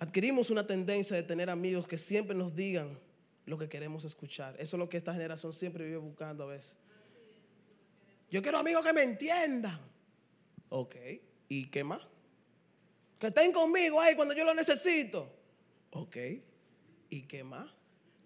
[0.00, 2.98] Adquirimos una tendencia de tener amigos que siempre nos digan
[3.46, 4.56] lo que queremos escuchar.
[4.58, 6.76] Eso es lo que esta generación siempre vive buscando a veces.
[8.32, 9.78] Yo quiero amigos que me entiendan.
[10.70, 10.96] Ok,
[11.48, 12.00] ¿y qué más?
[13.16, 15.32] Que estén conmigo ahí cuando yo lo necesito.
[15.92, 16.16] Ok,
[17.10, 17.70] ¿y qué más?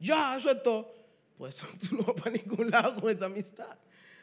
[0.01, 1.04] Ya, eso es todo.
[1.37, 1.57] Pues
[1.89, 3.77] tú no vas para ningún lado con esa amistad.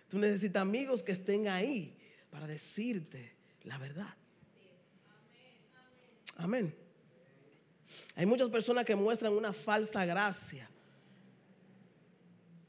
[0.07, 1.97] Tú necesitas amigos que estén ahí
[2.29, 4.13] para decirte la verdad.
[6.37, 6.75] Amén.
[8.15, 10.69] Hay muchas personas que muestran una falsa gracia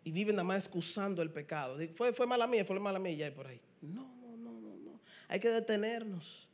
[0.04, 1.78] y viven nada más excusando el pecado.
[1.94, 3.60] Fue, fue mala mía, fue mala mía, ya hay por ahí.
[3.80, 5.00] No, no, no, no.
[5.28, 6.48] Hay que detenernos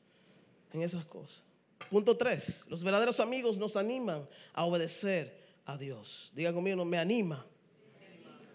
[0.72, 1.42] en esas cosas.
[1.90, 2.66] Punto tres.
[2.68, 6.30] Los verdaderos amigos nos animan a obedecer a Dios.
[6.34, 7.46] Diga conmigo, me anima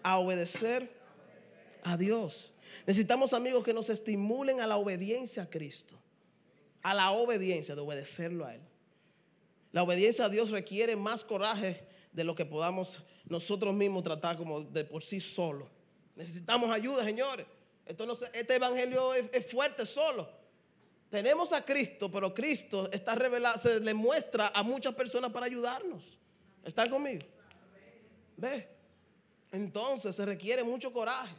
[0.04, 0.88] a obedecer
[1.82, 2.52] a Dios.
[2.86, 5.98] Necesitamos amigos que nos estimulen a la obediencia a Cristo.
[6.82, 8.60] A la obediencia, de obedecerlo a Él.
[9.72, 14.60] La obediencia a Dios requiere más coraje de lo que podamos nosotros mismos tratar como
[14.60, 15.68] de por sí solo.
[16.14, 17.46] Necesitamos ayuda, señores.
[17.86, 20.28] Esto no, este evangelio es, fuerte solo.
[21.10, 26.18] Tenemos a Cristo, pero Cristo está revelado, se le muestra a muchas personas para ayudarnos.
[26.64, 27.26] ¿Están conmigo?
[28.36, 28.73] ¿Ve?
[29.54, 31.34] Entonces se requiere mucho coraje.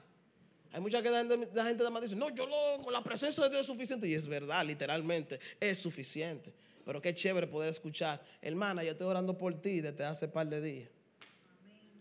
[0.71, 3.61] Hay mucha gente, la gente además dice, no, yo lo, con la presencia de Dios
[3.61, 4.07] es suficiente.
[4.07, 6.53] Y es verdad, literalmente, es suficiente.
[6.85, 10.61] Pero qué chévere poder escuchar, hermana, yo estoy orando por ti desde hace par de
[10.61, 10.89] días.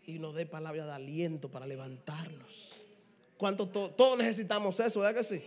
[0.07, 2.81] Y nos dé palabra de aliento para levantarnos.
[3.37, 5.43] ¿Cuánto todos necesitamos eso, verdad que sí?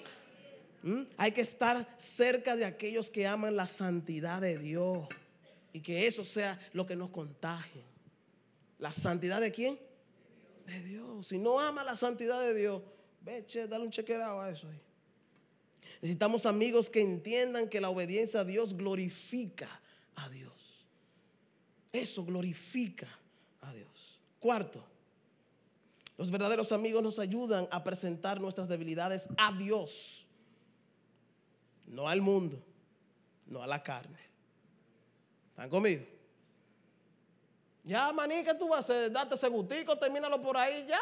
[0.84, 1.04] ¿Mm?
[1.16, 5.08] Hay que estar cerca de aquellos que aman la santidad de Dios.
[5.72, 7.84] Y que eso sea lo que nos contagie.
[8.80, 9.87] ¿La santidad de quién?
[10.68, 11.28] De Dios.
[11.28, 12.84] Si no ama la santidad de Dios,
[13.22, 14.80] ve, che, dale un chequeado a eso ahí.
[16.02, 19.68] Necesitamos amigos que entiendan que la obediencia a Dios glorifica
[20.16, 20.86] a Dios.
[21.92, 23.08] Eso glorifica
[23.62, 24.20] a Dios.
[24.40, 24.84] Cuarto,
[26.18, 30.28] los verdaderos amigos nos ayudan a presentar nuestras debilidades a Dios,
[31.88, 32.62] no al mundo,
[33.48, 34.20] no a la carne.
[35.52, 36.17] ¿Están conmigo?
[37.88, 39.12] Ya, maní, que tú vas a hacer?
[39.14, 41.00] Date ese gustico, termínalo por ahí ya.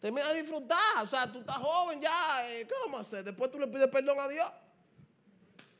[0.00, 1.02] Termina de disfrutar.
[1.02, 2.48] O sea, tú estás joven ya.
[2.48, 3.24] Eh, ¿Qué vamos hacer?
[3.24, 4.48] Después tú le pides perdón a Dios.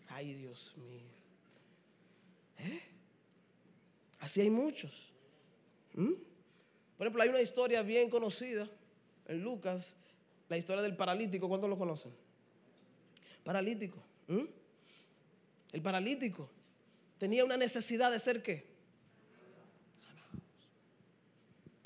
[0.09, 1.07] Ay, Dios mío.
[2.59, 2.83] ¿Eh?
[4.19, 5.13] Así hay muchos.
[5.93, 6.15] ¿Mm?
[6.99, 8.69] Por ejemplo, hay una historia bien conocida
[9.27, 9.95] en Lucas,
[10.49, 11.49] la historia del paralítico.
[11.49, 12.13] ¿Cuántos lo conocen?
[13.45, 14.03] Paralítico.
[14.27, 14.47] ¿Mm?
[15.71, 16.51] El paralítico
[17.17, 18.76] tenía una necesidad de ser qué?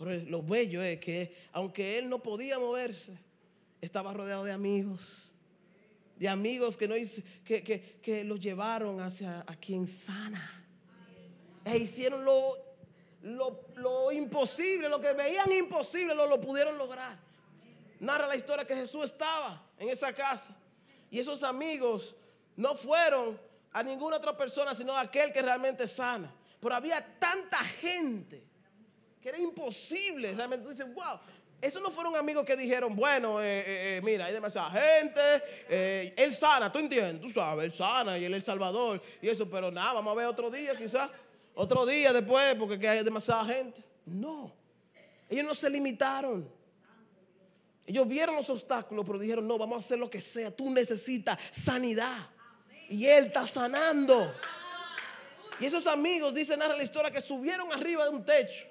[0.01, 3.19] Pero lo bello es que aunque él no podía moverse,
[3.83, 5.35] estaba rodeado de amigos.
[6.17, 6.95] De amigos que, no,
[7.45, 10.65] que, que, que lo llevaron hacia a quien sana.
[11.67, 17.19] E hicieron lo, lo, imposible, lo que veían imposible, lo, lo pudieron lograr.
[17.99, 20.57] Narra la historia que Jesús estaba en esa casa.
[21.11, 22.17] Y esos amigos
[22.57, 23.39] no fueron
[23.71, 26.33] a ninguna otra persona, sino a aquel que realmente sana.
[26.59, 28.49] Pero había tanta gente
[29.21, 30.33] que era imposible.
[30.33, 31.21] Realmente tú dices, wow.
[31.61, 36.33] Esos no fueron amigos que dijeron, bueno, eh, eh, eh, mira, hay demasiada gente, él
[36.33, 39.71] sana, tú entiendes, tú sabes, él sana y él es el Salvador y eso, pero
[39.71, 41.11] nada, vamos a ver otro día quizás,
[41.55, 43.85] otro día después, porque hay demasiada gente.
[44.07, 44.55] No,
[45.29, 46.51] ellos no se limitaron.
[47.87, 51.39] Ellos vieron los obstáculos, pero dijeron, no, vamos a hacer lo que sea, tú necesitas
[51.51, 52.31] sanidad.
[52.89, 54.33] Y él está sanando.
[55.59, 58.71] Y esos amigos, dicen narra la historia, que subieron arriba de un techo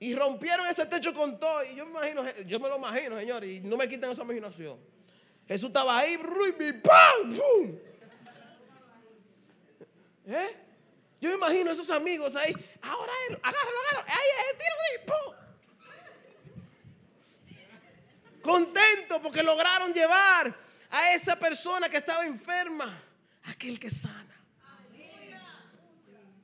[0.00, 1.62] y rompieron ese techo con todo.
[1.64, 4.80] Y yo me imagino, yo me lo imagino, señor, y no me quiten esa imaginación.
[5.46, 7.32] Jesús estaba ahí, y ¡pam!
[7.32, 7.78] ¡Fum!
[10.26, 10.56] ¿Eh?
[11.20, 12.52] Yo me imagino esos amigos ahí.
[12.82, 14.06] Ahora él, agárralo, agárralo.
[14.08, 14.80] Ahí, ahí, tiro.
[18.42, 20.54] Contento porque lograron llevar
[20.90, 23.02] a esa persona que estaba enferma,
[23.44, 24.26] aquel que sana.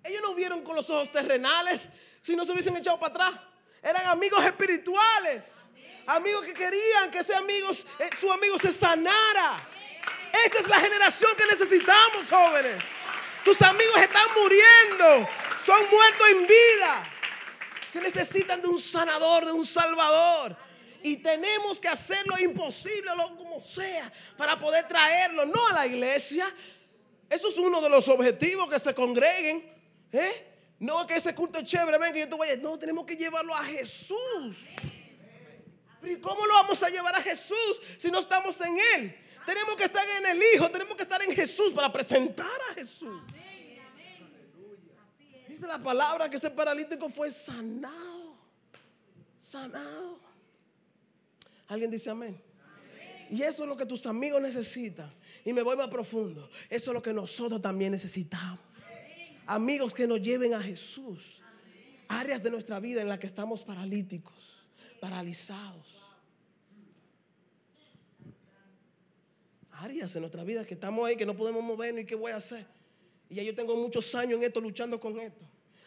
[0.05, 1.89] Ellos no vieron con los ojos terrenales,
[2.27, 3.41] si no se hubiesen echado para atrás.
[3.81, 5.61] Eran amigos espirituales.
[6.09, 9.65] Amigos que querían que ese amigos, eh, su amigo se sanara.
[10.45, 12.83] Esa es la generación que necesitamos, jóvenes.
[13.45, 15.29] Tus amigos están muriendo.
[15.65, 17.13] Son muertos en vida.
[17.93, 20.57] Que necesitan de un sanador, de un salvador.
[21.05, 25.87] Y tenemos que hacer lo imposible, lo como sea, para poder traerlo, no a la
[25.87, 26.45] iglesia.
[27.31, 29.73] Eso es uno de los objetivos que se congreguen.
[30.13, 30.56] ¿eh?
[30.79, 32.57] No que ese culto es chévere, ven que yo te voy a...
[32.57, 34.69] No, tenemos que llevarlo a Jesús.
[36.03, 39.17] ¿Y cómo lo vamos a llevar a Jesús si no estamos en Él?
[39.47, 43.23] Tenemos que estar en el Hijo, tenemos que estar en Jesús para presentar a Jesús.
[45.49, 48.37] Dice la palabra que ese paralítico fue sanado.
[49.39, 50.21] Sanado.
[51.69, 52.41] ¿Alguien dice amén?
[53.31, 55.13] Y eso es lo que tus amigos necesitan.
[55.45, 56.51] Y me voy más profundo.
[56.69, 58.61] Eso es lo que nosotros también necesitamos
[59.47, 61.43] amigos que nos lleven a Jesús.
[62.09, 64.63] Áreas de nuestra vida en las que estamos paralíticos,
[65.01, 66.03] paralizados.
[69.73, 72.37] Áreas en nuestra vida que estamos ahí, que no podemos movernos y qué voy a
[72.37, 72.67] hacer.
[73.29, 75.45] Y ya yo tengo muchos años en esto luchando con esto.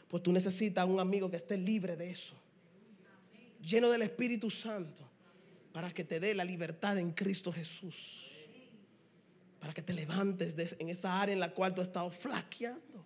[0.08, 2.36] Pues tú necesitas un amigo que esté libre de eso.
[3.62, 5.04] Lleno del Espíritu Santo.
[5.72, 8.32] Para que te dé la libertad en Cristo Jesús.
[9.60, 13.06] Para que te levantes en esa área en la cual tú has estado flaqueando.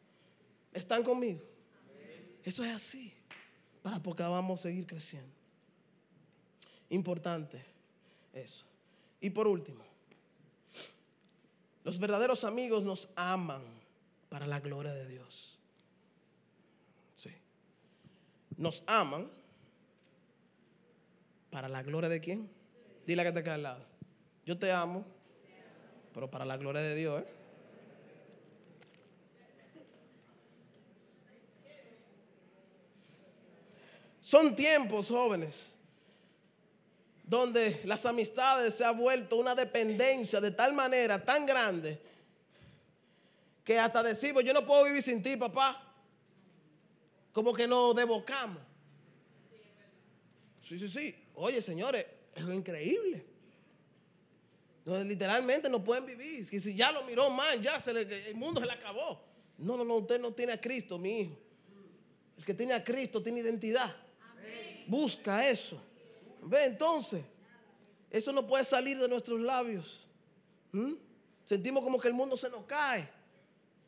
[0.74, 1.42] ¿Están conmigo?
[2.44, 3.14] Eso es así.
[3.82, 5.32] Para porque vamos a seguir creciendo.
[6.90, 7.64] importante
[8.34, 8.66] eso.
[9.22, 9.84] Y por último,
[11.84, 13.62] los verdaderos amigos nos aman
[14.30, 15.58] para la gloria de Dios.
[17.16, 17.30] Sí.
[18.58, 19.30] Nos aman
[21.50, 22.50] para la gloria de quién?
[23.06, 23.86] Dile que te queda al lado.
[24.46, 25.06] Yo te amo,
[26.14, 27.43] pero para la gloria de Dios, ¿eh?
[34.34, 35.76] Son tiempos, jóvenes,
[37.24, 42.02] donde las amistades se ha vuelto una dependencia de tal manera, tan grande,
[43.64, 45.80] que hasta decimos, yo no puedo vivir sin ti, papá.
[47.32, 48.58] Como que nos devocamos.
[50.60, 51.16] Sí, sí, sí.
[51.36, 52.04] Oye, señores,
[52.34, 53.24] es increíble.
[55.06, 56.44] literalmente no pueden vivir.
[56.44, 59.24] Si ya lo miró mal, ya el mundo se le acabó.
[59.60, 61.38] No, no, no, usted no tiene a Cristo, mi hijo.
[62.36, 64.03] El que tiene a Cristo tiene identidad.
[64.88, 65.80] Busca eso.
[66.42, 67.24] Ve entonces,
[68.10, 70.08] eso no puede salir de nuestros labios.
[70.72, 70.94] ¿Mm?
[71.46, 73.10] Sentimos como que el mundo se nos cae.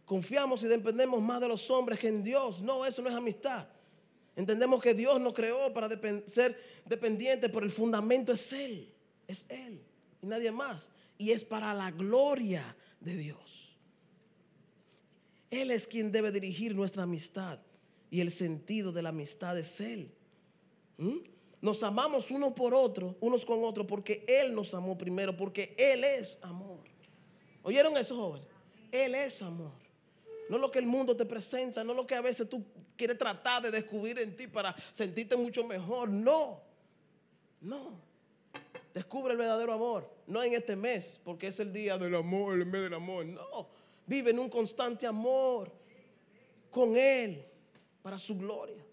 [0.06, 2.62] Confiamos y dependemos más de los hombres que en Dios.
[2.62, 3.68] No, eso no es amistad.
[4.36, 5.90] Entendemos que Dios nos creó para
[6.26, 8.94] ser dependientes, pero el fundamento es Él.
[9.28, 9.82] Es Él
[10.22, 10.92] y nadie más.
[11.18, 13.78] Y es para la gloria de Dios.
[15.50, 17.60] Él es quien debe dirigir nuestra amistad.
[18.12, 20.15] Y el sentido de la amistad es Él.
[20.98, 21.18] ¿Mm?
[21.62, 26.04] Nos amamos uno por otro, unos con otros, porque Él nos amó primero, porque Él
[26.04, 26.80] es amor.
[27.64, 28.48] ¿Oyeron eso, jóvenes?
[28.92, 29.72] Él es amor.
[30.48, 32.64] No lo que el mundo te presenta, no lo que a veces tú
[32.96, 36.10] quieres tratar de descubrir en ti para sentirte mucho mejor.
[36.10, 36.62] No,
[37.62, 38.00] no.
[38.94, 40.10] Descubre el verdadero amor.
[40.28, 43.26] No en este mes, porque es el día del amor, el mes del amor.
[43.26, 43.68] No.
[44.06, 45.72] Vive en un constante amor
[46.70, 47.44] con Él
[48.04, 48.85] para su gloria.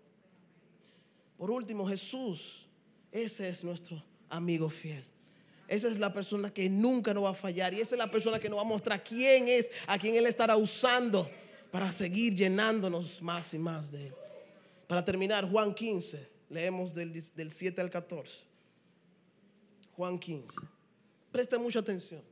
[1.43, 2.69] Por último, Jesús,
[3.11, 5.05] ese es nuestro amigo fiel.
[5.67, 8.39] Esa es la persona que nunca nos va a fallar y esa es la persona
[8.39, 11.29] que nos va a mostrar quién es, a quién Él estará usando
[11.73, 14.15] para seguir llenándonos más y más de Él.
[14.87, 18.45] Para terminar, Juan 15, leemos del, del 7 al 14.
[19.97, 20.61] Juan 15.
[21.33, 22.23] Preste mucha atención.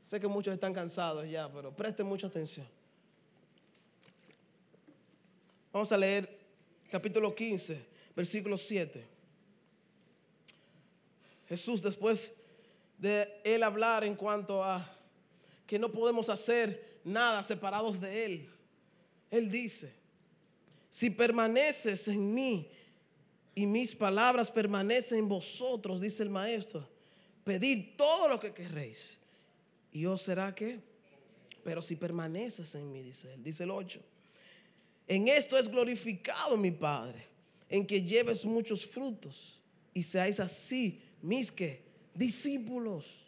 [0.00, 2.68] Sé que muchos están cansados ya, pero preste mucha atención.
[5.72, 6.28] Vamos a leer
[6.92, 9.06] capítulo 15, versículo 7.
[11.48, 12.32] Jesús después
[12.98, 14.86] de él hablar en cuanto a
[15.66, 18.50] que no podemos hacer nada separados de él,
[19.30, 19.92] él dice,
[20.88, 22.68] si permaneces en mí
[23.54, 26.86] y mis palabras permanecen en vosotros, dice el maestro,
[27.44, 29.18] pedid todo lo que querréis
[29.92, 30.80] y os será que,
[31.64, 34.00] pero si permaneces en mí, dice él, dice el 8,
[35.08, 37.29] en esto es glorificado mi Padre
[37.70, 39.62] en que lleves muchos frutos
[39.94, 43.24] y seáis así mis que discípulos.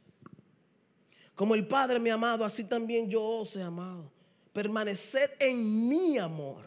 [1.34, 4.10] Como el Padre me ha amado, así también yo os he amado.
[4.52, 6.66] Permaneced en mi amor.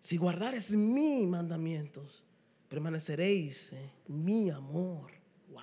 [0.00, 2.24] Si guardares mis mandamientos,
[2.68, 5.12] permaneceréis en mi amor.
[5.50, 5.62] Wow.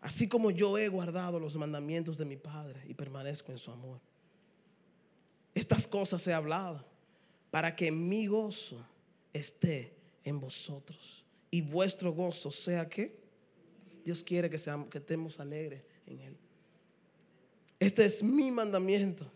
[0.00, 4.00] Así como yo he guardado los mandamientos de mi Padre y permanezco en su amor.
[5.54, 6.91] Estas cosas he hablado
[7.52, 8.82] para que mi gozo
[9.30, 9.92] esté
[10.24, 13.14] en vosotros y vuestro gozo sea que
[14.02, 16.36] Dios quiere que, seamos, que estemos alegres en Él.
[17.78, 19.30] Este es mi mandamiento,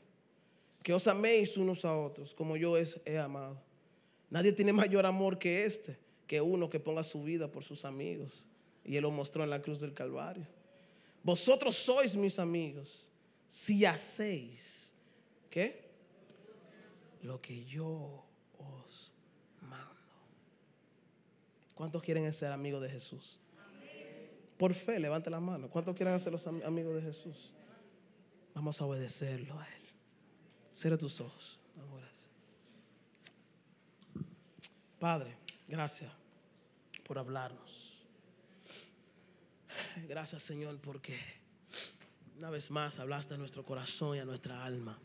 [0.82, 3.60] que os améis unos a otros como yo he amado.
[4.30, 8.48] Nadie tiene mayor amor que este, que uno que ponga su vida por sus amigos.
[8.82, 10.46] Y Él lo mostró en la cruz del Calvario.
[11.22, 13.06] Vosotros sois mis amigos
[13.46, 14.94] si hacéis,
[15.50, 15.85] ¿qué?
[17.22, 18.24] Lo que yo
[18.58, 19.12] os
[19.62, 19.94] mando.
[21.74, 23.40] ¿Cuántos quieren ser amigos de Jesús?
[24.58, 25.68] Por fe, levante la mano.
[25.68, 27.52] ¿Cuántos quieren ser los amigos de Jesús?
[28.54, 29.82] Vamos a obedecerlo a Él.
[30.72, 31.60] Cierra tus ojos.
[34.98, 35.36] Padre,
[35.68, 36.10] gracias
[37.04, 38.02] por hablarnos.
[40.08, 41.16] Gracias, Señor, porque
[42.38, 44.98] una vez más hablaste a nuestro corazón y a nuestra alma.